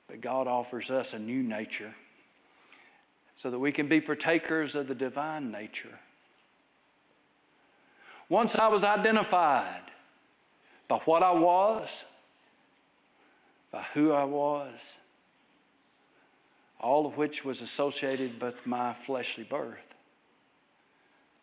But 0.08 0.22
God 0.22 0.48
offers 0.48 0.90
us 0.90 1.12
a 1.12 1.20
new 1.20 1.44
nature 1.44 1.94
so 3.36 3.52
that 3.52 3.60
we 3.60 3.74
can 3.74 3.90
be 3.90 4.00
partakers 4.00 4.76
of 4.76 4.88
the 4.88 4.96
divine 4.96 5.52
nature. 5.52 6.00
Once 8.30 8.56
I 8.56 8.70
was 8.70 8.86
identified 8.86 9.82
by 10.88 11.00
what 11.00 11.24
I 11.24 11.34
was, 11.34 12.06
by 13.70 13.82
who 13.94 14.14
I 14.14 14.24
was, 14.24 14.98
all 16.80 17.06
of 17.06 17.18
which 17.18 17.44
was 17.44 17.62
associated 17.62 18.42
with 18.42 18.66
my 18.66 18.94
fleshly 18.94 19.44
birth. 19.44 19.96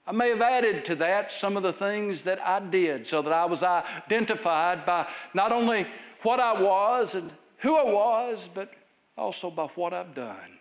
I 0.06 0.12
may 0.12 0.30
have 0.30 0.40
added 0.40 0.84
to 0.86 0.96
that 0.96 1.30
some 1.30 1.56
of 1.56 1.62
the 1.62 1.72
things 1.72 2.24
that 2.24 2.40
I 2.40 2.58
did 2.60 3.06
so 3.06 3.22
that 3.22 3.32
I 3.32 3.44
was 3.44 3.62
identified 3.62 4.84
by 4.84 5.08
not 5.32 5.52
only 5.52 5.86
what 6.22 6.40
I 6.40 6.60
was 6.60 7.14
and 7.14 7.32
who 7.58 7.76
I 7.76 7.84
was, 7.84 8.48
but 8.52 8.72
also 9.16 9.50
by 9.50 9.66
what 9.74 9.92
I've 9.92 10.14
done. 10.14 10.58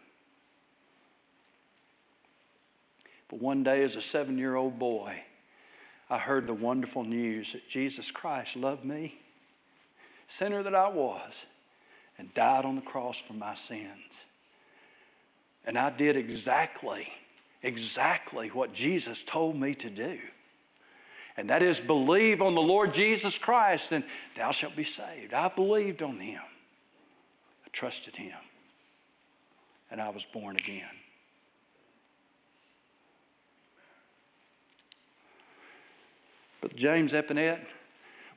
But 3.30 3.42
one 3.42 3.64
day, 3.64 3.84
as 3.84 3.96
a 3.96 4.02
seven 4.02 4.38
year 4.38 4.56
old 4.56 4.78
boy, 4.78 5.24
I 6.10 6.18
heard 6.18 6.46
the 6.46 6.54
wonderful 6.54 7.04
news 7.04 7.54
that 7.54 7.68
Jesus 7.70 8.12
Christ 8.12 8.58
loved 8.58 8.84
me, 8.84 9.18
sinner 10.28 10.62
that 10.62 10.76
I 10.76 10.90
was, 10.90 11.46
and 12.18 12.34
died 12.34 12.66
on 12.66 12.76
the 12.76 12.82
cross 12.82 13.20
for 13.20 13.34
my 13.34 13.56
sins. 13.56 14.26
And 15.66 15.78
I 15.78 15.90
did 15.90 16.18
exactly, 16.18 17.08
exactly 17.62 18.50
what 18.50 18.74
Jesus 18.74 19.24
told 19.24 19.56
me 19.56 19.74
to 19.76 19.90
do. 19.90 20.20
And 21.38 21.50
that 21.50 21.64
is 21.64 21.80
believe 21.80 22.42
on 22.42 22.56
the 22.56 22.62
Lord 22.62 22.94
Jesus 22.94 23.38
Christ, 23.38 23.92
and 23.92 24.04
thou 24.36 24.52
shalt 24.52 24.76
be 24.76 24.84
saved. 24.84 25.34
I 25.34 25.48
believed 25.48 26.04
on 26.04 26.20
him. 26.20 26.42
I 27.66 27.70
trusted 27.72 28.16
him. 28.16 28.38
And 29.90 30.02
I 30.02 30.10
was 30.10 30.26
born 30.26 30.56
again. 30.56 30.86
But 36.62 36.76
James 36.76 37.14
Epinette, 37.14 37.66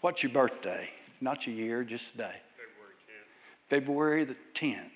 what's 0.01 0.23
your 0.23 0.33
birthday? 0.33 0.89
Not 1.21 1.47
your 1.47 1.55
year, 1.57 1.85
just 1.85 2.17
day. 2.17 2.41
February 2.57 2.95
10th. 3.07 3.69
February 3.69 4.25
the 4.25 4.37
10th. 4.55 4.91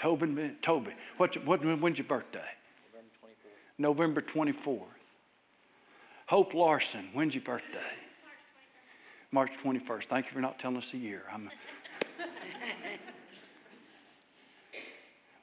Tobin, 0.00 0.56
Toby, 0.62 0.92
what's, 1.18 1.36
what, 1.44 1.62
when's 1.62 1.98
your 1.98 2.06
birthday? 2.06 2.40
November 3.76 4.22
24th. 4.22 4.54
November 4.56 4.80
24th. 4.80 4.84
Hope 6.26 6.54
Larson, 6.54 7.10
when's 7.12 7.34
your 7.34 7.44
birthday? 7.44 7.78
March 9.30 9.52
21st. 9.62 9.62
March 9.62 9.84
21st. 9.84 10.04
Thank 10.04 10.26
you 10.26 10.32
for 10.32 10.40
not 10.40 10.58
telling 10.58 10.78
us 10.78 10.94
a 10.94 10.96
year. 10.96 11.24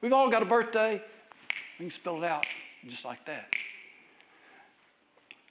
We've 0.02 0.12
all 0.12 0.28
got 0.32 0.42
a 0.42 0.46
birthday. 0.46 1.04
We 1.78 1.86
can 1.86 1.92
spell 1.92 2.18
it 2.18 2.24
out 2.24 2.48
just 2.88 3.06
like 3.06 3.24
that. 3.26 3.54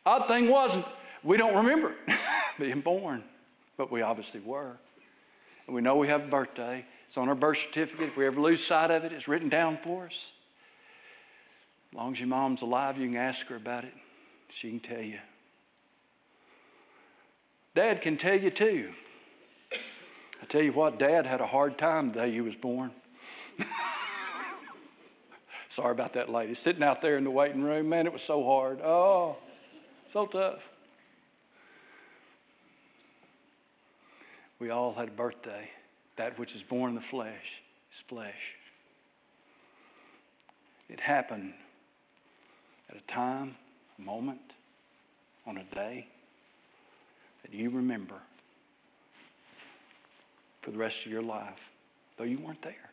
Odd 0.05 0.27
thing 0.27 0.49
wasn't, 0.49 0.85
we 1.23 1.37
don't 1.37 1.55
remember 1.55 1.95
being 2.59 2.81
born, 2.81 3.23
but 3.77 3.93
we 3.93 4.03
obviously 4.03 4.41
were. 4.41 4.79
And 5.69 5.77
we 5.77 5.81
know 5.81 5.95
we 5.95 6.09
have 6.09 6.25
a 6.25 6.29
birthday. 6.29 6.85
It's 7.07 7.17
on 7.17 7.29
our 7.29 7.35
birth 7.35 7.59
certificate. 7.59 8.09
If 8.09 8.17
we 8.17 8.27
ever 8.27 8.41
lose 8.41 8.65
sight 8.65 8.91
of 8.91 9.05
it, 9.05 9.13
it's 9.13 9.29
written 9.29 9.49
down 9.49 9.79
for 9.79 10.07
us. 10.07 10.33
As 11.93 11.97
long 11.97 12.13
as 12.13 12.21
your 12.21 12.29
mom's 12.29 12.63
alive, 12.63 12.99
you 12.99 13.07
can 13.07 13.17
ask 13.17 13.47
her 13.47 13.57
about 13.57 13.85
it. 13.85 13.95
She 14.51 14.71
can 14.71 14.81
tell 14.81 15.01
you. 15.01 15.19
Dad 17.75 18.03
can 18.03 18.17
tell 18.17 18.39
you 18.39 18.51
too. 18.51 18.93
I 19.73 20.47
tell 20.47 20.63
you 20.63 20.73
what, 20.73 20.99
Dad 20.99 21.27
had 21.27 21.41
a 21.41 21.47
hard 21.47 21.79
time 21.79 22.09
the 22.09 22.15
day 22.15 22.33
he 22.33 22.41
was 22.41 22.57
born. 22.57 22.91
Sorry 25.69 25.93
about 25.93 26.15
that 26.15 26.31
lady. 26.31 26.55
Sitting 26.55 26.83
out 26.83 27.03
there 27.03 27.17
in 27.19 27.25
the 27.25 27.31
waiting 27.31 27.63
room, 27.63 27.89
man, 27.89 28.07
it 28.07 28.13
was 28.13 28.23
so 28.23 28.45
hard. 28.45 28.81
Oh, 28.83 29.37
so 30.09 30.27
tough. 30.27 30.71
We 34.59 34.71
all 34.71 34.95
had 34.95 35.09
a 35.09 35.13
birthday. 35.13 35.71
That 36.17 36.39
which 36.39 36.55
is 36.55 36.63
born 36.63 36.91
in 36.91 36.95
the 36.95 37.01
flesh 37.01 37.63
is 37.93 38.01
flesh. 38.01 38.57
It 40.89 41.01
happened 41.01 41.55
at 42.91 42.97
a 42.97 43.01
time, 43.03 43.57
a 43.99 44.03
moment, 44.03 44.41
on 45.47 45.59
a 45.59 45.65
day 45.75 46.07
that 47.43 47.53
you 47.53 47.71
remember 47.71 48.17
for 50.63 50.71
the 50.71 50.79
rest 50.79 51.07
of 51.07 51.13
your 51.13 51.23
life, 51.23 51.71
though 52.17 52.25
you 52.25 52.39
weren't 52.39 52.63
there. 52.63 52.91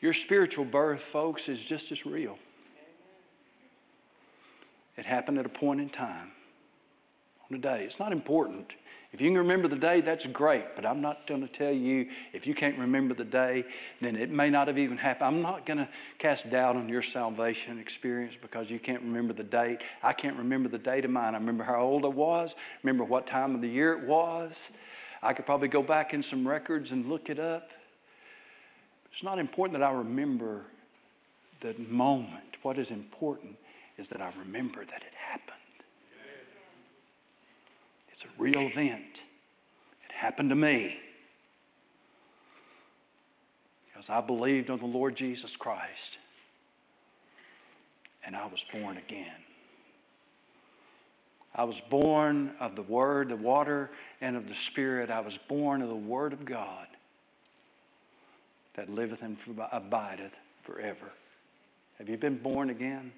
Your 0.00 0.12
spiritual 0.12 0.64
birth, 0.64 1.00
folks, 1.00 1.48
is 1.48 1.64
just 1.64 1.90
as 1.90 2.04
real. 2.04 2.38
It 4.96 5.04
happened 5.04 5.38
at 5.38 5.46
a 5.46 5.50
point 5.50 5.80
in 5.80 5.88
time 5.88 6.30
on 7.50 7.56
a 7.56 7.60
day. 7.60 7.84
It's 7.84 7.98
not 7.98 8.12
important. 8.12 8.74
If 9.16 9.22
you 9.22 9.30
can 9.30 9.38
remember 9.38 9.66
the 9.66 9.76
day, 9.76 10.02
that's 10.02 10.26
great, 10.26 10.76
but 10.76 10.84
I'm 10.84 11.00
not 11.00 11.26
going 11.26 11.40
to 11.40 11.48
tell 11.48 11.72
you 11.72 12.10
if 12.34 12.46
you 12.46 12.54
can't 12.54 12.78
remember 12.78 13.14
the 13.14 13.24
day, 13.24 13.64
then 14.02 14.14
it 14.14 14.28
may 14.28 14.50
not 14.50 14.68
have 14.68 14.76
even 14.76 14.98
happened. 14.98 15.26
I'm 15.28 15.40
not 15.40 15.64
going 15.64 15.78
to 15.78 15.88
cast 16.18 16.50
doubt 16.50 16.76
on 16.76 16.86
your 16.86 17.00
salvation 17.00 17.78
experience 17.78 18.36
because 18.38 18.70
you 18.70 18.78
can't 18.78 19.00
remember 19.00 19.32
the 19.32 19.42
date. 19.42 19.80
I 20.02 20.12
can't 20.12 20.36
remember 20.36 20.68
the 20.68 20.76
date 20.76 21.06
of 21.06 21.10
mine. 21.10 21.34
I 21.34 21.38
remember 21.38 21.64
how 21.64 21.80
old 21.80 22.04
I 22.04 22.08
was, 22.08 22.56
remember 22.82 23.04
what 23.04 23.26
time 23.26 23.54
of 23.54 23.62
the 23.62 23.68
year 23.68 23.94
it 23.94 24.06
was. 24.06 24.68
I 25.22 25.32
could 25.32 25.46
probably 25.46 25.68
go 25.68 25.82
back 25.82 26.12
in 26.12 26.22
some 26.22 26.46
records 26.46 26.92
and 26.92 27.08
look 27.08 27.30
it 27.30 27.38
up. 27.38 27.70
It's 29.14 29.22
not 29.22 29.38
important 29.38 29.78
that 29.78 29.82
I 29.82 29.92
remember 29.92 30.66
the 31.62 31.74
moment. 31.88 32.58
What 32.60 32.76
is 32.76 32.90
important 32.90 33.56
is 33.96 34.10
that 34.10 34.20
I 34.20 34.30
remember 34.38 34.84
that 34.84 35.00
it 35.00 35.14
happened. 35.14 35.56
It's 38.16 38.24
a 38.24 38.42
real 38.42 38.60
event. 38.60 39.20
It 40.08 40.12
happened 40.14 40.48
to 40.48 40.56
me 40.56 40.98
because 43.86 44.08
I 44.08 44.22
believed 44.22 44.70
on 44.70 44.78
the 44.78 44.86
Lord 44.86 45.14
Jesus 45.14 45.54
Christ 45.54 46.16
and 48.24 48.34
I 48.34 48.46
was 48.46 48.64
born 48.72 48.96
again. 48.96 49.36
I 51.54 51.64
was 51.64 51.78
born 51.78 52.52
of 52.58 52.74
the 52.74 52.82
Word, 52.82 53.28
the 53.28 53.36
water, 53.36 53.90
and 54.22 54.34
of 54.34 54.48
the 54.48 54.54
Spirit. 54.54 55.10
I 55.10 55.20
was 55.20 55.36
born 55.36 55.82
of 55.82 55.90
the 55.90 55.94
Word 55.94 56.32
of 56.32 56.46
God 56.46 56.86
that 58.76 58.88
liveth 58.88 59.20
and 59.20 59.36
abideth 59.70 60.32
forever. 60.62 61.12
Have 61.98 62.08
you 62.08 62.16
been 62.16 62.38
born 62.38 62.70
again? 62.70 63.12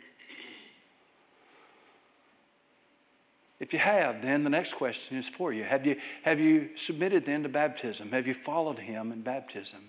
If 3.61 3.73
you 3.73 3.79
have, 3.81 4.23
then 4.23 4.45
the 4.45 4.51
next 4.51 4.75
question 4.75 5.17
is 5.17 5.29
for 5.29 5.53
you. 5.53 5.65
Have 5.65 5.85
you, 5.85 5.97
have 6.23 6.39
you 6.39 6.71
submitted 6.77 7.27
then 7.27 7.43
to 7.43 7.49
baptism? 7.49 8.13
Have 8.13 8.27
you 8.27 8.35
followed 8.35 8.79
him 8.79 9.11
in 9.11 9.23
baptism? 9.23 9.81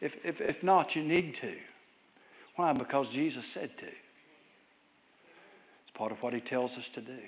If, 0.00 0.24
if, 0.24 0.40
if 0.40 0.62
not, 0.62 0.96
you 0.96 1.02
need 1.02 1.34
to. 1.36 1.54
Why? 2.56 2.72
Because 2.72 3.10
Jesus 3.10 3.44
said 3.44 3.76
to. 3.78 3.86
It's 3.86 3.96
part 5.94 6.10
of 6.10 6.22
what 6.22 6.32
he 6.32 6.40
tells 6.40 6.78
us 6.78 6.88
to 6.90 7.02
do. 7.02 7.18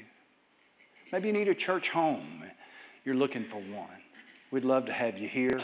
Maybe 1.13 1.29
you 1.29 1.35
need 1.35 1.49
a 1.49 1.55
church 1.55 1.91
home. 1.91 2.45
You're 3.05 3.15
looking 3.15 3.45
for 3.45 3.61
one. 3.61 3.89
We'd 4.51 4.65
love 4.65 4.87
to 4.87 4.93
have 4.93 5.19
you 5.19 5.29
here. 5.29 5.61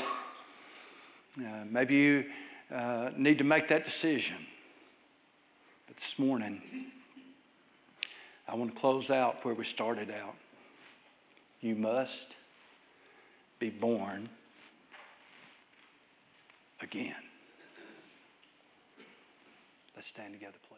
Uh, 1.39 1.65
maybe 1.69 1.95
you 1.95 2.25
uh, 2.71 3.11
need 3.17 3.39
to 3.39 3.45
make 3.45 3.69
that 3.69 3.85
decision. 3.85 4.37
But 5.87 5.97
this 5.97 6.19
morning, 6.19 6.63
I 8.47 8.55
want 8.55 8.75
to 8.75 8.81
close 8.81 9.11
out 9.11 9.45
where 9.45 9.55
we 9.55 9.65
started 9.65 10.11
out. 10.11 10.35
You 11.61 11.75
must 11.75 12.29
be 13.59 13.71
born 13.71 14.29
again. 16.83 17.15
Let's 19.95 20.09
stand 20.09 20.35
together, 20.35 20.59
please. 20.69 20.74